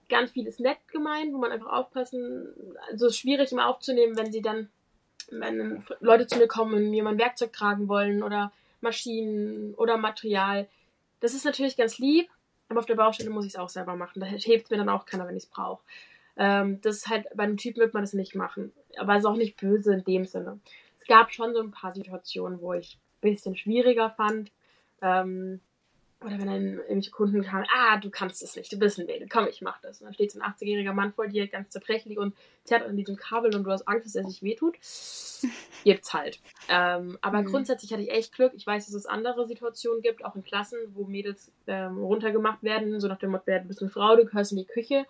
Ganz 0.08 0.30
viel 0.30 0.46
ist 0.46 0.60
nett 0.60 0.78
gemeint, 0.90 1.34
wo 1.34 1.38
man 1.38 1.52
einfach 1.52 1.70
aufpassen, 1.70 2.48
also 2.90 3.06
es 3.06 3.12
ist 3.12 3.18
schwierig 3.18 3.52
immer 3.52 3.68
aufzunehmen, 3.68 4.16
wenn 4.16 4.32
sie 4.32 4.40
dann, 4.40 4.70
wenn 5.30 5.84
Leute 6.00 6.26
zu 6.26 6.38
mir 6.38 6.48
kommen 6.48 6.72
und 6.72 6.90
mir 6.90 7.02
mal 7.02 7.10
ein 7.10 7.18
Werkzeug 7.18 7.52
tragen 7.52 7.88
wollen 7.88 8.22
oder 8.22 8.50
Maschinen 8.80 9.74
oder 9.74 9.98
Material. 9.98 10.68
Das 11.20 11.34
ist 11.34 11.44
natürlich 11.44 11.76
ganz 11.76 11.98
lieb, 11.98 12.30
aber 12.70 12.80
auf 12.80 12.86
der 12.86 12.94
Baustelle 12.94 13.28
muss 13.28 13.44
ich 13.44 13.52
es 13.52 13.58
auch 13.58 13.68
selber 13.68 13.96
machen. 13.96 14.20
Da 14.20 14.26
hilft 14.26 14.70
mir 14.70 14.78
dann 14.78 14.88
auch 14.88 15.04
keiner, 15.04 15.28
wenn 15.28 15.36
ich 15.36 15.44
es 15.44 15.50
brauche. 15.50 15.82
Ähm, 16.38 16.80
das 16.80 16.98
ist 16.98 17.08
halt, 17.08 17.26
bei 17.34 17.42
einem 17.42 17.56
Typen 17.56 17.80
wird 17.80 17.94
man 17.94 18.04
das 18.04 18.12
nicht 18.14 18.34
machen. 18.34 18.72
Aber 18.96 19.14
es 19.14 19.20
ist 19.20 19.26
auch 19.26 19.36
nicht 19.36 19.60
böse 19.60 19.92
in 19.92 20.04
dem 20.04 20.24
Sinne. 20.24 20.60
Es 21.00 21.06
gab 21.08 21.32
schon 21.32 21.52
so 21.52 21.60
ein 21.60 21.72
paar 21.72 21.92
Situationen, 21.92 22.60
wo 22.60 22.72
ich 22.72 22.96
ein 22.96 23.32
bisschen 23.32 23.56
schwieriger 23.56 24.10
fand. 24.10 24.52
Ähm, 25.02 25.60
oder 26.20 26.38
wenn 26.38 26.46
dann 26.46 26.78
irgendwelche 26.78 27.12
Kunden 27.12 27.42
kamen, 27.42 27.66
ah, 27.72 27.96
du 27.98 28.10
kannst 28.10 28.42
es 28.42 28.56
nicht, 28.56 28.72
du 28.72 28.76
bist 28.76 28.98
ein 28.98 29.06
Mädel, 29.06 29.28
komm, 29.28 29.46
ich 29.46 29.62
mach 29.62 29.80
das. 29.80 30.00
Und 30.00 30.06
dann 30.06 30.14
steht 30.14 30.32
so 30.32 30.40
ein 30.40 30.52
80-jähriger 30.52 30.92
Mann 30.92 31.12
vor 31.12 31.28
dir, 31.28 31.46
ganz 31.46 31.70
zerbrechlich 31.70 32.18
und 32.18 32.34
zerrt 32.64 32.82
an 32.82 32.96
diesem 32.96 33.16
Kabel 33.16 33.54
und 33.54 33.62
du 33.62 33.70
hast 33.70 33.86
Angst, 33.86 34.06
dass 34.06 34.16
er 34.16 34.24
sich 34.28 34.42
wehtut. 34.42 34.74
Gibt's 35.84 36.12
halt. 36.12 36.40
Ähm, 36.68 37.18
aber 37.20 37.42
mhm. 37.42 37.46
grundsätzlich 37.46 37.92
hatte 37.92 38.02
ich 38.02 38.10
echt 38.10 38.34
Glück. 38.34 38.52
Ich 38.56 38.66
weiß, 38.66 38.86
dass 38.86 38.94
es 38.94 39.06
andere 39.06 39.46
Situationen 39.46 40.02
gibt, 40.02 40.24
auch 40.24 40.34
in 40.34 40.42
Klassen, 40.42 40.78
wo 40.94 41.04
Mädels 41.04 41.52
ähm, 41.68 41.98
runtergemacht 41.98 42.64
werden, 42.64 42.98
so 42.98 43.06
nach 43.06 43.18
dem 43.18 43.30
Motto, 43.30 43.44
du 43.46 43.60
bist 43.60 43.80
eine 43.80 43.90
Frau, 43.90 44.16
du 44.16 44.24
gehörst 44.24 44.50
in 44.50 44.58
die 44.58 44.66
Küche 44.66 45.06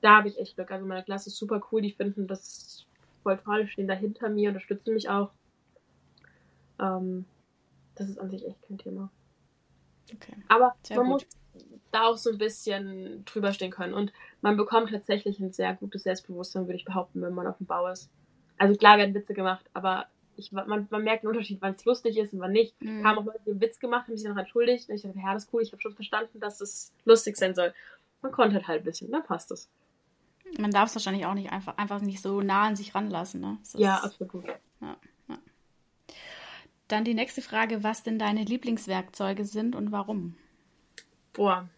da 0.00 0.18
habe 0.18 0.28
ich 0.28 0.38
echt 0.38 0.56
Glück. 0.56 0.70
Also 0.70 0.86
meine 0.86 1.04
Klasse 1.04 1.30
ist 1.30 1.36
super 1.36 1.60
cool, 1.70 1.82
die 1.82 1.92
finden 1.92 2.26
das 2.26 2.86
voll 3.22 3.38
toll, 3.38 3.66
stehen 3.66 3.88
da 3.88 3.94
hinter 3.94 4.28
mir, 4.28 4.48
unterstützen 4.48 4.94
mich 4.94 5.08
auch. 5.08 5.30
Ähm, 6.78 7.26
das 7.94 8.08
ist 8.08 8.18
an 8.18 8.30
sich 8.30 8.46
echt 8.46 8.62
kein 8.62 8.78
Thema. 8.78 9.10
Okay. 10.12 10.34
Aber 10.48 10.74
sehr 10.82 10.96
man 10.96 11.06
gut. 11.06 11.12
muss 11.12 11.26
da 11.90 12.04
auch 12.04 12.16
so 12.16 12.30
ein 12.30 12.38
bisschen 12.38 13.24
drüber 13.24 13.52
stehen 13.52 13.70
können. 13.70 13.94
Und 13.94 14.12
man 14.40 14.56
bekommt 14.56 14.90
tatsächlich 14.90 15.38
ein 15.40 15.52
sehr 15.52 15.74
gutes 15.74 16.04
Selbstbewusstsein, 16.04 16.66
würde 16.66 16.76
ich 16.76 16.84
behaupten, 16.84 17.20
wenn 17.22 17.34
man 17.34 17.46
auf 17.46 17.58
dem 17.58 17.66
Bau 17.66 17.88
ist. 17.88 18.10
Also 18.58 18.76
klar 18.76 18.98
werden 18.98 19.14
Witze 19.14 19.34
gemacht, 19.34 19.64
aber 19.72 20.06
ich, 20.36 20.52
man, 20.52 20.86
man 20.90 21.04
merkt 21.04 21.24
einen 21.24 21.32
Unterschied, 21.32 21.60
wann 21.60 21.74
es 21.74 21.84
lustig 21.84 22.16
ist 22.16 22.32
und 22.32 22.40
wann 22.40 22.52
nicht. 22.52 22.80
Mhm. 22.82 23.06
Haben 23.06 23.18
auch 23.18 23.24
Leute, 23.24 23.40
die 23.44 23.50
einen 23.50 23.60
Witz 23.60 23.78
gemacht, 23.78 24.06
haben 24.06 24.16
sich 24.16 24.26
dann 24.26 24.38
entschuldigt. 24.38 24.88
Und 24.88 24.94
ich 24.94 25.02
dachte, 25.02 25.18
ja, 25.18 25.34
das 25.34 25.44
ist 25.44 25.52
cool, 25.52 25.62
ich 25.62 25.72
habe 25.72 25.82
schon 25.82 25.94
verstanden, 25.94 26.40
dass 26.40 26.60
es 26.60 26.92
lustig 27.04 27.36
sein 27.36 27.54
soll. 27.54 27.74
Man 28.22 28.32
konnte 28.32 28.66
halt 28.66 28.80
ein 28.80 28.84
bisschen, 28.84 29.10
dann 29.10 29.24
passt 29.24 29.50
es. 29.50 29.68
Man 30.58 30.70
darf 30.70 30.88
es 30.88 30.94
wahrscheinlich 30.94 31.26
auch 31.26 31.34
nicht 31.34 31.52
einfach, 31.52 31.76
einfach 31.78 32.00
nicht 32.00 32.20
so 32.20 32.40
nah 32.40 32.62
an 32.62 32.76
sich 32.76 32.94
ranlassen. 32.94 33.40
Ne? 33.40 33.58
ja, 33.74 33.96
absolut. 33.98 34.44
Ja, 34.80 34.96
ja. 35.28 35.38
Dann 36.88 37.04
die 37.04 37.14
nächste 37.14 37.42
Frage, 37.42 37.84
was 37.84 38.02
denn 38.02 38.18
deine 38.18 38.44
Lieblingswerkzeuge 38.44 39.44
sind 39.44 39.76
und 39.76 39.92
warum? 39.92 40.36
Boah, 41.32 41.68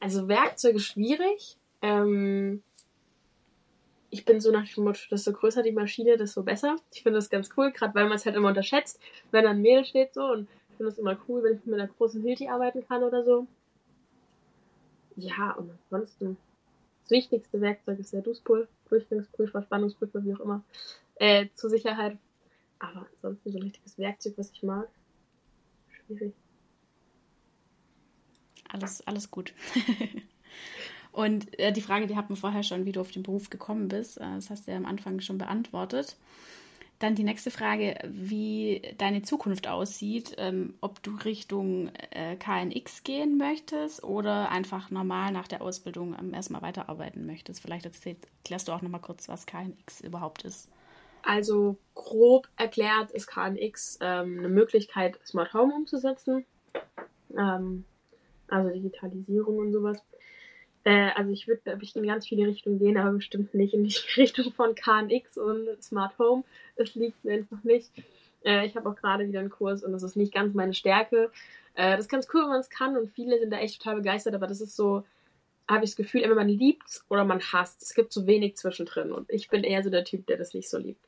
also 0.00 0.28
Werkzeuge 0.28 0.78
schwierig. 0.78 1.56
Ähm, 1.80 2.62
ich 4.10 4.26
bin 4.26 4.40
so 4.40 4.50
nach 4.50 4.68
dem 4.68 4.84
Motto, 4.84 5.00
desto 5.10 5.32
größer 5.32 5.62
die 5.62 5.72
Maschine, 5.72 6.18
desto 6.18 6.42
besser. 6.42 6.76
Ich 6.92 7.02
finde 7.02 7.18
das 7.18 7.30
ganz 7.30 7.48
cool, 7.56 7.72
gerade 7.72 7.94
weil 7.94 8.04
man 8.04 8.16
es 8.16 8.26
halt 8.26 8.36
immer 8.36 8.48
unterschätzt, 8.48 9.00
wenn 9.30 9.46
ein 9.46 9.62
Mehl 9.62 9.84
steht 9.84 10.12
so 10.12 10.24
und 10.24 10.48
ich 10.70 10.76
finde 10.76 10.92
es 10.92 10.98
immer 10.98 11.16
cool, 11.28 11.42
wenn 11.42 11.56
ich 11.56 11.64
mit 11.64 11.80
einer 11.80 11.88
großen 11.88 12.22
Hilti 12.22 12.48
arbeiten 12.48 12.86
kann 12.86 13.02
oder 13.02 13.24
so. 13.24 13.46
Ja, 15.16 15.52
und 15.52 15.70
ansonsten 15.90 16.36
das 17.02 17.10
wichtigste 17.10 17.60
Werkzeug 17.60 17.98
ist 17.98 18.12
der 18.12 18.22
Duspol, 18.22 18.68
Durchgangsprüfer, 18.88 19.62
Spannungsprüfer, 19.62 20.24
wie 20.24 20.34
auch 20.34 20.40
immer, 20.40 20.62
äh, 21.16 21.46
zur 21.54 21.70
Sicherheit. 21.70 22.16
Aber 22.78 23.06
ansonsten 23.14 23.52
so 23.52 23.58
ein 23.58 23.64
richtiges 23.64 23.98
Werkzeug, 23.98 24.34
was 24.36 24.50
ich 24.50 24.62
mag, 24.62 24.88
schwierig. 26.06 26.34
Alles, 28.68 29.06
alles 29.06 29.30
gut. 29.30 29.52
Und 31.12 31.58
äh, 31.58 31.72
die 31.72 31.82
Frage, 31.82 32.06
die 32.06 32.16
hatten 32.16 32.30
wir 32.30 32.36
vorher 32.36 32.62
schon, 32.62 32.86
wie 32.86 32.92
du 32.92 33.00
auf 33.00 33.10
den 33.10 33.22
Beruf 33.22 33.50
gekommen 33.50 33.88
bist. 33.88 34.18
Äh, 34.18 34.34
das 34.34 34.50
hast 34.50 34.66
du 34.66 34.70
ja 34.70 34.78
am 34.78 34.86
Anfang 34.86 35.20
schon 35.20 35.38
beantwortet. 35.38 36.16
Dann 37.02 37.16
die 37.16 37.24
nächste 37.24 37.50
Frage, 37.50 37.96
wie 38.04 38.80
deine 38.96 39.22
Zukunft 39.22 39.66
aussieht, 39.66 40.36
ähm, 40.38 40.74
ob 40.80 41.02
du 41.02 41.16
Richtung 41.16 41.90
äh, 42.10 42.36
KNX 42.36 43.02
gehen 43.02 43.38
möchtest 43.38 44.04
oder 44.04 44.50
einfach 44.50 44.88
normal 44.92 45.32
nach 45.32 45.48
der 45.48 45.62
Ausbildung 45.62 46.14
ähm, 46.16 46.32
erstmal 46.32 46.62
weiterarbeiten 46.62 47.26
möchtest. 47.26 47.60
Vielleicht 47.60 47.86
erklärst 47.86 48.68
du 48.68 48.72
auch 48.72 48.82
nochmal 48.82 49.00
kurz, 49.00 49.28
was 49.28 49.46
KNX 49.46 50.02
überhaupt 50.02 50.44
ist. 50.44 50.70
Also 51.24 51.76
grob 51.96 52.46
erklärt 52.56 53.10
ist 53.10 53.26
KNX 53.26 53.98
ähm, 54.00 54.38
eine 54.38 54.48
Möglichkeit, 54.48 55.18
Smart 55.26 55.52
Home 55.54 55.74
umzusetzen. 55.74 56.46
Ähm, 57.36 57.84
also 58.46 58.70
Digitalisierung 58.70 59.58
und 59.58 59.72
sowas. 59.72 59.98
Äh, 60.84 61.10
also 61.14 61.30
ich 61.30 61.46
würde, 61.46 61.78
ich, 61.80 61.96
in 61.96 62.06
ganz 62.06 62.26
viele 62.26 62.46
Richtungen 62.46 62.78
gehen, 62.78 62.96
aber 62.96 63.12
bestimmt 63.12 63.54
nicht 63.54 63.74
in 63.74 63.84
die 63.84 63.94
Richtung 64.16 64.52
von 64.52 64.74
KNX 64.74 65.38
und 65.38 65.82
Smart 65.82 66.18
Home. 66.18 66.44
Das 66.76 66.94
liegt 66.94 67.24
mir 67.24 67.34
einfach 67.34 67.62
nicht. 67.62 67.90
Äh, 68.44 68.66
ich 68.66 68.76
habe 68.76 68.88
auch 68.88 68.96
gerade 68.96 69.26
wieder 69.26 69.40
einen 69.40 69.50
Kurs 69.50 69.82
und 69.82 69.92
das 69.92 70.02
ist 70.02 70.16
nicht 70.16 70.34
ganz 70.34 70.54
meine 70.54 70.74
Stärke. 70.74 71.30
Äh, 71.74 71.92
das 71.92 72.00
ist 72.00 72.10
ganz 72.10 72.28
cool, 72.32 72.42
wenn 72.42 72.48
man 72.48 72.60
es 72.60 72.70
kann 72.70 72.96
und 72.96 73.10
viele 73.10 73.38
sind 73.38 73.50
da 73.50 73.58
echt 73.58 73.80
total 73.80 73.96
begeistert, 73.96 74.34
aber 74.34 74.46
das 74.46 74.60
ist 74.60 74.76
so, 74.76 75.04
habe 75.68 75.84
ich 75.84 75.90
das 75.90 75.96
Gefühl, 75.96 76.22
entweder 76.22 76.40
man 76.40 76.48
liebt 76.48 77.02
oder 77.08 77.24
man 77.24 77.40
hasst. 77.40 77.82
Es 77.82 77.94
gibt 77.94 78.12
so 78.12 78.26
wenig 78.26 78.56
zwischendrin 78.56 79.12
und 79.12 79.30
ich 79.30 79.48
bin 79.48 79.64
eher 79.64 79.82
so 79.82 79.90
der 79.90 80.04
Typ, 80.04 80.26
der 80.26 80.36
das 80.36 80.54
nicht 80.54 80.68
so 80.68 80.78
liebt. 80.78 81.00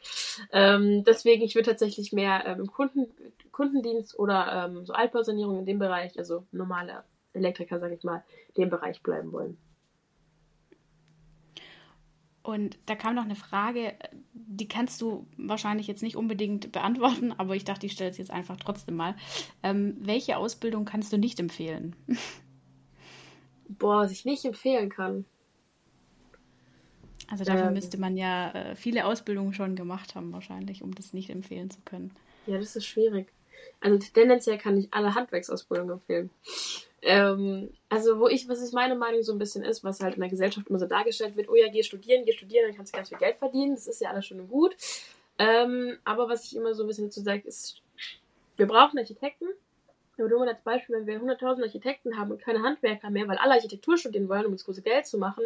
Ähm, 0.52 1.04
deswegen, 1.04 1.42
ich 1.42 1.54
würde 1.54 1.70
tatsächlich 1.70 2.12
mehr 2.12 2.44
ähm, 2.46 2.60
im 2.60 2.72
Kunden, 2.72 3.06
Kundendienst 3.52 4.18
oder 4.18 4.66
ähm, 4.66 4.87
so 4.87 4.92
Altbausanierung 4.92 5.58
in 5.58 5.66
dem 5.66 5.78
Bereich, 5.78 6.18
also 6.18 6.44
normale 6.52 7.04
Elektriker, 7.32 7.80
sage 7.80 7.94
ich 7.94 8.04
mal, 8.04 8.22
dem 8.56 8.70
Bereich 8.70 9.02
bleiben 9.02 9.32
wollen. 9.32 9.58
Und 12.44 12.76
da 12.85 12.94
kam 12.94 13.14
noch 13.14 13.24
eine 13.24 13.37
Frage, 13.37 13.94
die 14.35 14.68
kannst 14.68 15.00
du 15.00 15.26
wahrscheinlich 15.38 15.87
jetzt 15.87 16.02
nicht 16.02 16.14
unbedingt 16.14 16.72
beantworten, 16.72 17.33
aber 17.38 17.57
ich 17.57 17.64
dachte, 17.64 17.87
ich 17.87 17.92
stelle 17.92 18.11
es 18.11 18.18
jetzt 18.18 18.30
einfach 18.30 18.59
trotzdem 18.59 18.96
mal. 18.96 19.16
Ähm, 19.62 19.96
welche 19.98 20.37
Ausbildung 20.37 20.85
kannst 20.85 21.11
du 21.11 21.16
nicht 21.16 21.40
empfehlen? 21.40 21.96
Boah, 23.68 24.02
was 24.02 24.12
ich 24.12 24.26
nicht 24.26 24.44
empfehlen 24.44 24.90
kann. 24.90 25.24
Also 27.30 27.44
dafür 27.44 27.68
ähm, 27.68 27.72
müsste 27.72 27.98
man 27.98 28.18
ja 28.18 28.50
äh, 28.50 28.76
viele 28.76 29.07
Ausbildungen 29.07 29.54
schon 29.54 29.74
gemacht 29.74 30.14
haben, 30.14 30.30
wahrscheinlich, 30.35 30.83
um 30.83 30.94
das 30.94 31.14
nicht 31.14 31.30
empfehlen 31.30 31.70
zu 31.70 31.80
können. 31.87 32.12
Ja, 32.46 32.59
das 32.59 32.76
ist 32.76 32.85
schwierig. 32.85 33.33
Also 33.80 33.96
tendenziell 34.12 34.59
kann 34.59 34.76
ich 34.76 34.92
alle 34.92 35.14
Handwerksausbildungen 35.14 35.94
empfehlen. 35.94 36.28
Ähm, 37.06 37.70
also 37.90 38.18
wo 38.18 38.28
ich, 38.28 38.48
was 38.48 38.62
ist 38.62 38.72
meine 38.72 38.94
Meinung 38.94 39.22
so 39.22 39.32
ein 39.32 39.38
bisschen 39.38 39.62
ist, 39.62 39.84
was 39.84 40.00
halt 40.00 40.14
in 40.14 40.20
der 40.20 40.30
Gesellschaft 40.30 40.68
immer 40.68 40.78
so 40.78 40.86
dargestellt 40.86 41.36
wird, 41.36 41.50
oh 41.50 41.54
ja, 41.54 41.68
geh 41.68 41.82
studieren, 41.82 42.24
geh 42.24 42.32
studieren, 42.32 42.66
dann 42.66 42.76
kannst 42.76 42.94
du 42.94 42.96
ganz 42.96 43.10
viel 43.10 43.18
Geld 43.18 43.36
verdienen, 43.36 43.74
das 43.74 43.86
ist 43.86 44.00
ja 44.00 44.08
alles 44.08 44.24
schön 44.24 44.40
und 44.40 44.48
gut. 44.48 44.74
Ähm, 45.38 45.98
aber 46.04 46.28
was 46.30 46.46
ich 46.46 46.56
immer 46.56 46.74
so 46.74 46.82
ein 46.82 46.86
bisschen 46.86 47.06
dazu 47.06 47.20
sage, 47.20 47.42
ist, 47.46 47.82
wir 48.56 48.66
brauchen 48.66 48.98
Architekten. 48.98 49.46
Aber 50.16 50.28
nur 50.28 50.38
mal 50.38 50.48
als 50.48 50.62
Beispiel, 50.62 50.96
wenn 50.96 51.06
wir 51.06 51.20
100.000 51.20 51.62
Architekten 51.62 52.16
haben 52.16 52.30
und 52.30 52.40
keine 52.40 52.62
Handwerker 52.62 53.10
mehr, 53.10 53.28
weil 53.28 53.36
alle 53.36 53.54
Architektur 53.54 53.98
studieren 53.98 54.28
wollen, 54.28 54.46
um 54.46 54.52
das 54.52 54.64
große 54.64 54.82
Geld 54.82 55.06
zu 55.06 55.18
machen, 55.18 55.44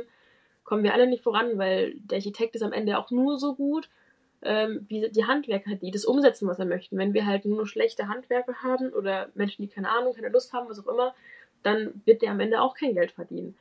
kommen 0.63 0.85
wir 0.85 0.93
alle 0.93 1.07
nicht 1.07 1.23
voran, 1.23 1.57
weil 1.57 1.95
der 1.97 2.17
Architekt 2.19 2.55
ist 2.55 2.63
am 2.63 2.73
Ende 2.73 2.99
auch 2.99 3.11
nur 3.11 3.39
so 3.39 3.55
gut, 3.55 3.89
ähm, 4.43 4.85
wie 4.89 5.09
die 5.09 5.25
Handwerker, 5.25 5.75
die 5.75 5.91
das 5.91 6.05
umsetzen, 6.05 6.47
was 6.47 6.59
er 6.59 6.67
möchten. 6.67 6.99
Wenn 6.99 7.15
wir 7.15 7.27
halt 7.27 7.47
nur 7.47 7.67
schlechte 7.67 8.09
Handwerker 8.09 8.63
haben 8.63 8.93
oder 8.93 9.31
Menschen, 9.35 9.63
die 9.63 9.69
keine 9.69 9.89
Ahnung, 9.91 10.15
keine 10.15 10.29
Lust 10.29 10.53
haben, 10.53 10.69
was 10.69 10.79
auch 10.79 10.93
immer, 10.93 11.15
dann 11.63 12.03
wird 12.05 12.23
der 12.23 12.31
am 12.31 12.41
Ende 12.41 12.61
auch 12.61 12.75
kein 12.75 12.95
Geld 12.95 13.13
verdienen. 13.13 13.57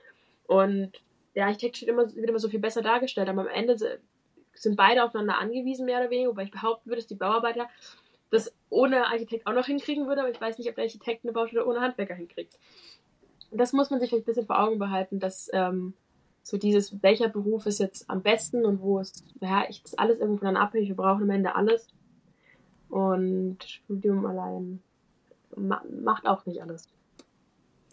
Und 0.48 0.92
der 1.36 1.46
Architekt 1.46 1.78
steht 1.78 1.90
immer, 1.90 2.14
wird 2.16 2.30
immer 2.30 2.40
so 2.40 2.50
viel 2.50 2.60
besser 2.60 2.82
dargestellt, 2.82 3.30
aber 3.30 3.42
am 3.42 3.48
Ende 3.48 3.78
sind 4.54 4.76
beide 4.76 5.04
aufeinander 5.04 5.38
angewiesen, 5.38 5.86
mehr 5.86 6.00
oder 6.00 6.10
weniger, 6.10 6.30
wobei 6.30 6.44
ich 6.44 6.52
behaupten 6.52 6.90
würde, 6.90 7.02
dass 7.02 7.08
die 7.08 7.16
Bauarbeiter 7.16 7.70
das 8.30 8.54
ohne 8.70 9.08
Architekt 9.08 9.48
auch 9.48 9.54
noch 9.54 9.66
hinkriegen 9.66 10.08
würde, 10.08 10.22
aber 10.22 10.32
ich 10.32 10.42
weiß 10.42 10.58
nicht, 10.58 10.70
ob 10.70 10.76
der 10.76 10.84
Architekt 10.84 11.24
eine 11.24 11.32
Baustelle 11.32 11.66
ohne 11.66 11.82
Handwerker 11.82 12.16
hinkriegt. 12.16 12.58
Das 13.52 13.72
muss 13.72 13.90
man 13.90 14.00
sich 14.00 14.10
vielleicht 14.10 14.26
ein 14.26 14.32
bisschen 14.34 14.48
vor 14.48 14.60
Augen 14.60 14.80
behalten, 14.80 15.20
dass 15.20 15.50
ähm, 15.54 15.94
so 16.44 16.58
dieses, 16.58 17.02
welcher 17.04 17.30
Beruf 17.30 17.66
ist 17.66 17.80
jetzt 17.80 18.10
am 18.10 18.22
besten 18.22 18.66
und 18.66 18.82
wo 18.82 19.00
ist, 19.00 19.24
ja, 19.42 19.66
ich 19.70 19.82
das 19.84 19.98
alles 19.98 20.20
irgendwo 20.20 20.40
voneinander 20.40 20.62
abhängig, 20.62 20.90
wir 20.90 20.96
brauchen 20.96 21.24
am 21.24 21.30
Ende 21.30 21.56
alles. 21.56 21.88
Und 22.90 23.64
Studium 23.64 24.26
allein 24.26 24.82
macht 25.56 26.26
auch 26.26 26.46
nicht 26.46 26.62
alles. 26.62 26.88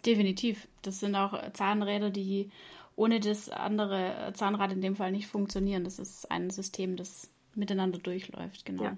Definitiv. 0.05 0.67
Das 0.81 0.99
sind 0.99 1.15
auch 1.15 1.51
Zahnräder, 1.53 2.09
die 2.09 2.51
ohne 2.95 3.19
das 3.19 3.49
andere 3.49 4.31
Zahnrad 4.35 4.71
in 4.71 4.81
dem 4.81 4.95
Fall 4.95 5.11
nicht 5.11 5.27
funktionieren. 5.27 5.83
Das 5.83 5.99
ist 5.99 6.31
ein 6.31 6.49
System, 6.49 6.95
das 6.95 7.29
miteinander 7.55 7.99
durchläuft, 7.99 8.65
genau. 8.65 8.83
Ja. 8.83 8.95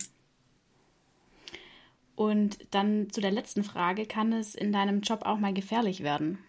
Und 2.16 2.58
dann 2.72 3.12
zu 3.12 3.22
der 3.22 3.32
letzten 3.32 3.64
Frage, 3.64 4.06
kann 4.06 4.34
es 4.34 4.56
in 4.56 4.72
deinem 4.72 5.02
Job 5.02 5.22
auch 5.24 5.38
mal 5.38 5.54
gefährlich 5.54 6.02
werden? 6.02 6.40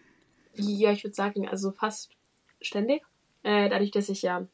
Ja, 0.55 0.93
ich 0.93 1.05
würde 1.05 1.15
sagen, 1.15 1.47
also 1.47 1.71
fast 1.73 2.11
ständig. 2.61 3.03
Äh, 3.43 3.69
dadurch, 3.69 3.91
dass 3.91 4.09
ich 4.09 4.23
ja 4.23 4.47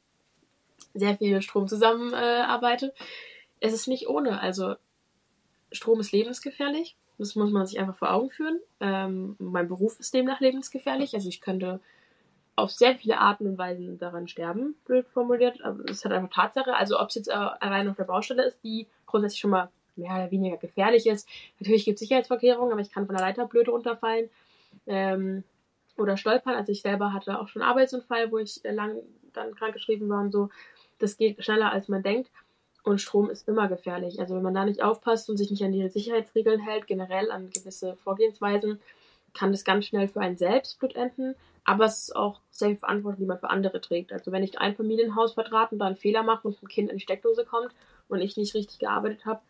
sehr 0.92 1.16
viel 1.16 1.40
Strom 1.40 1.68
zusammenarbeite. 1.68 2.88
Äh, 2.88 2.92
es 3.60 3.72
ist 3.72 3.88
nicht 3.88 4.08
ohne. 4.08 4.40
Also 4.40 4.74
Strom 5.72 6.00
ist 6.00 6.12
lebensgefährlich. 6.12 6.96
Das 7.18 7.36
muss 7.36 7.50
man 7.50 7.66
sich 7.66 7.78
einfach 7.78 7.96
vor 7.96 8.12
Augen 8.12 8.30
führen. 8.30 8.60
Ähm, 8.80 9.36
mein 9.38 9.68
Beruf 9.68 9.98
ist 10.00 10.14
demnach 10.14 10.40
lebensgefährlich. 10.40 11.14
Also 11.14 11.28
ich 11.28 11.40
könnte 11.40 11.80
auf 12.56 12.70
sehr 12.70 12.96
viele 12.96 13.18
Arten 13.18 13.46
und 13.46 13.58
Weisen 13.58 13.98
daran 13.98 14.28
sterben, 14.28 14.74
blöd 14.84 15.06
formuliert. 15.08 15.62
Aber 15.62 15.82
das 15.84 15.98
ist 15.98 16.04
halt 16.04 16.14
einfach 16.14 16.34
Tatsache. 16.34 16.74
Also 16.74 17.00
ob 17.00 17.08
es 17.08 17.14
jetzt 17.14 17.28
äh, 17.28 17.32
allein 17.32 17.88
auf 17.88 17.96
der 17.96 18.04
Baustelle 18.04 18.44
ist, 18.44 18.58
die 18.64 18.86
grundsätzlich 19.06 19.40
schon 19.40 19.50
mal 19.50 19.70
mehr 19.96 20.12
oder 20.12 20.30
weniger 20.30 20.56
gefährlich 20.56 21.06
ist. 21.06 21.28
Natürlich 21.60 21.84
gibt 21.84 21.96
es 21.96 22.00
Sicherheitsvorkehrungen, 22.00 22.72
aber 22.72 22.80
ich 22.80 22.90
kann 22.90 23.06
von 23.06 23.16
der 23.16 23.24
Leiter 23.24 23.46
blöd 23.46 23.68
runterfallen 23.68 24.28
ähm, 24.86 25.44
oder 25.96 26.16
stolpern. 26.16 26.54
Also 26.54 26.72
ich 26.72 26.82
selber 26.82 27.12
hatte 27.12 27.38
auch 27.38 27.48
schon 27.48 27.62
einen 27.62 27.70
Arbeitsunfall, 27.70 28.32
wo 28.32 28.38
ich 28.38 28.60
lang 28.64 28.96
dann 29.32 29.54
krankgeschrieben 29.54 30.08
war 30.08 30.20
und 30.20 30.32
so. 30.32 30.48
Das 30.98 31.16
geht 31.16 31.44
schneller, 31.44 31.72
als 31.72 31.88
man 31.88 32.02
denkt. 32.02 32.30
Und 32.84 33.00
Strom 33.00 33.30
ist 33.30 33.48
immer 33.48 33.66
gefährlich. 33.66 34.20
Also 34.20 34.36
wenn 34.36 34.42
man 34.42 34.54
da 34.54 34.64
nicht 34.64 34.82
aufpasst 34.82 35.28
und 35.30 35.38
sich 35.38 35.50
nicht 35.50 35.64
an 35.64 35.72
die 35.72 35.88
Sicherheitsregeln 35.88 36.60
hält, 36.60 36.86
generell 36.86 37.32
an 37.32 37.50
gewisse 37.50 37.96
Vorgehensweisen, 37.96 38.78
kann 39.32 39.50
das 39.50 39.64
ganz 39.64 39.86
schnell 39.86 40.06
für 40.06 40.20
einen 40.20 40.36
selbst 40.36 40.78
Blut 40.78 40.94
enden. 40.94 41.34
Aber 41.64 41.86
es 41.86 42.04
ist 42.04 42.16
auch 42.16 42.40
sehr 42.50 42.68
viel 42.68 42.76
Verantwortung, 42.76 43.20
die 43.20 43.26
man 43.26 43.38
für 43.38 43.50
andere 43.50 43.80
trägt. 43.80 44.12
Also 44.12 44.30
wenn 44.30 44.42
ich 44.42 44.58
ein 44.58 44.76
Familienhaus 44.76 45.32
vertrate 45.32 45.74
und 45.74 45.78
da 45.78 45.86
einen 45.86 45.96
Fehler 45.96 46.22
mache 46.22 46.46
und 46.46 46.62
ein 46.62 46.68
Kind 46.68 46.90
in 46.90 46.98
die 46.98 47.02
Steckdose 47.02 47.44
kommt 47.44 47.74
und 48.08 48.20
ich 48.20 48.36
nicht 48.36 48.54
richtig 48.54 48.78
gearbeitet 48.78 49.24
habe, 49.24 49.40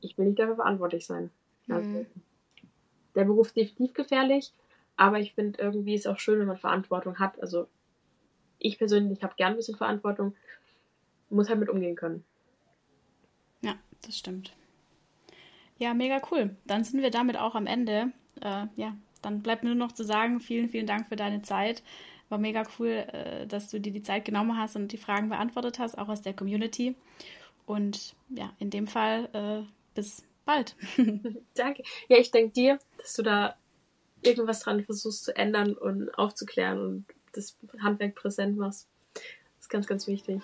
ich 0.00 0.16
will 0.16 0.24
nicht 0.24 0.38
dafür 0.38 0.56
verantwortlich 0.56 1.06
sein. 1.06 1.30
Also, 1.68 1.88
mhm. 1.88 2.06
Der 3.14 3.24
Beruf 3.24 3.48
ist 3.48 3.56
definitiv 3.56 3.92
gefährlich, 3.92 4.54
aber 4.96 5.18
ich 5.20 5.34
finde 5.34 5.60
irgendwie 5.60 5.94
ist 5.94 6.06
es 6.06 6.06
auch 6.06 6.18
schön, 6.18 6.40
wenn 6.40 6.46
man 6.46 6.56
Verantwortung 6.56 7.18
hat. 7.18 7.40
Also 7.42 7.68
ich 8.58 8.78
persönlich 8.78 9.22
habe 9.22 9.34
gern 9.36 9.52
ein 9.52 9.56
bisschen 9.56 9.76
Verantwortung 9.76 10.34
muss 11.32 11.48
halt 11.48 11.58
mit 11.60 11.68
umgehen 11.68 11.96
können. 11.96 12.24
Ja, 13.62 13.74
das 14.04 14.18
stimmt. 14.18 14.52
Ja, 15.78 15.94
mega 15.94 16.20
cool. 16.30 16.56
Dann 16.64 16.84
sind 16.84 17.02
wir 17.02 17.10
damit 17.10 17.36
auch 17.36 17.54
am 17.54 17.66
Ende. 17.66 18.12
Äh, 18.40 18.66
ja, 18.76 18.96
dann 19.20 19.42
bleibt 19.42 19.62
mir 19.62 19.70
nur 19.70 19.86
noch 19.86 19.92
zu 19.92 20.04
sagen, 20.04 20.40
vielen, 20.40 20.68
vielen 20.68 20.86
Dank 20.86 21.08
für 21.08 21.16
deine 21.16 21.42
Zeit. 21.42 21.82
War 22.28 22.38
mega 22.38 22.64
cool, 22.78 22.88
äh, 22.88 23.46
dass 23.46 23.68
du 23.68 23.80
dir 23.80 23.92
die 23.92 24.02
Zeit 24.02 24.24
genommen 24.24 24.56
hast 24.58 24.76
und 24.76 24.92
die 24.92 24.98
Fragen 24.98 25.28
beantwortet 25.28 25.78
hast, 25.78 25.98
auch 25.98 26.08
aus 26.08 26.22
der 26.22 26.34
Community. 26.34 26.94
Und 27.66 28.14
ja, 28.28 28.52
in 28.58 28.70
dem 28.70 28.86
Fall 28.86 29.28
äh, 29.32 29.68
bis 29.94 30.24
bald. 30.44 30.76
Danke. 31.54 31.82
Ja, 32.08 32.18
ich 32.18 32.30
danke 32.30 32.50
dir, 32.50 32.78
dass 32.98 33.14
du 33.14 33.22
da 33.22 33.56
irgendwas 34.22 34.60
dran 34.60 34.84
versuchst 34.84 35.24
zu 35.24 35.36
ändern 35.36 35.74
und 35.74 36.10
aufzuklären 36.16 36.80
und 36.80 37.06
das 37.32 37.56
Handwerk 37.80 38.14
präsent 38.14 38.56
machst. 38.56 38.88
Das 39.14 39.24
ist 39.62 39.70
ganz, 39.70 39.86
ganz 39.86 40.06
wichtig. 40.06 40.42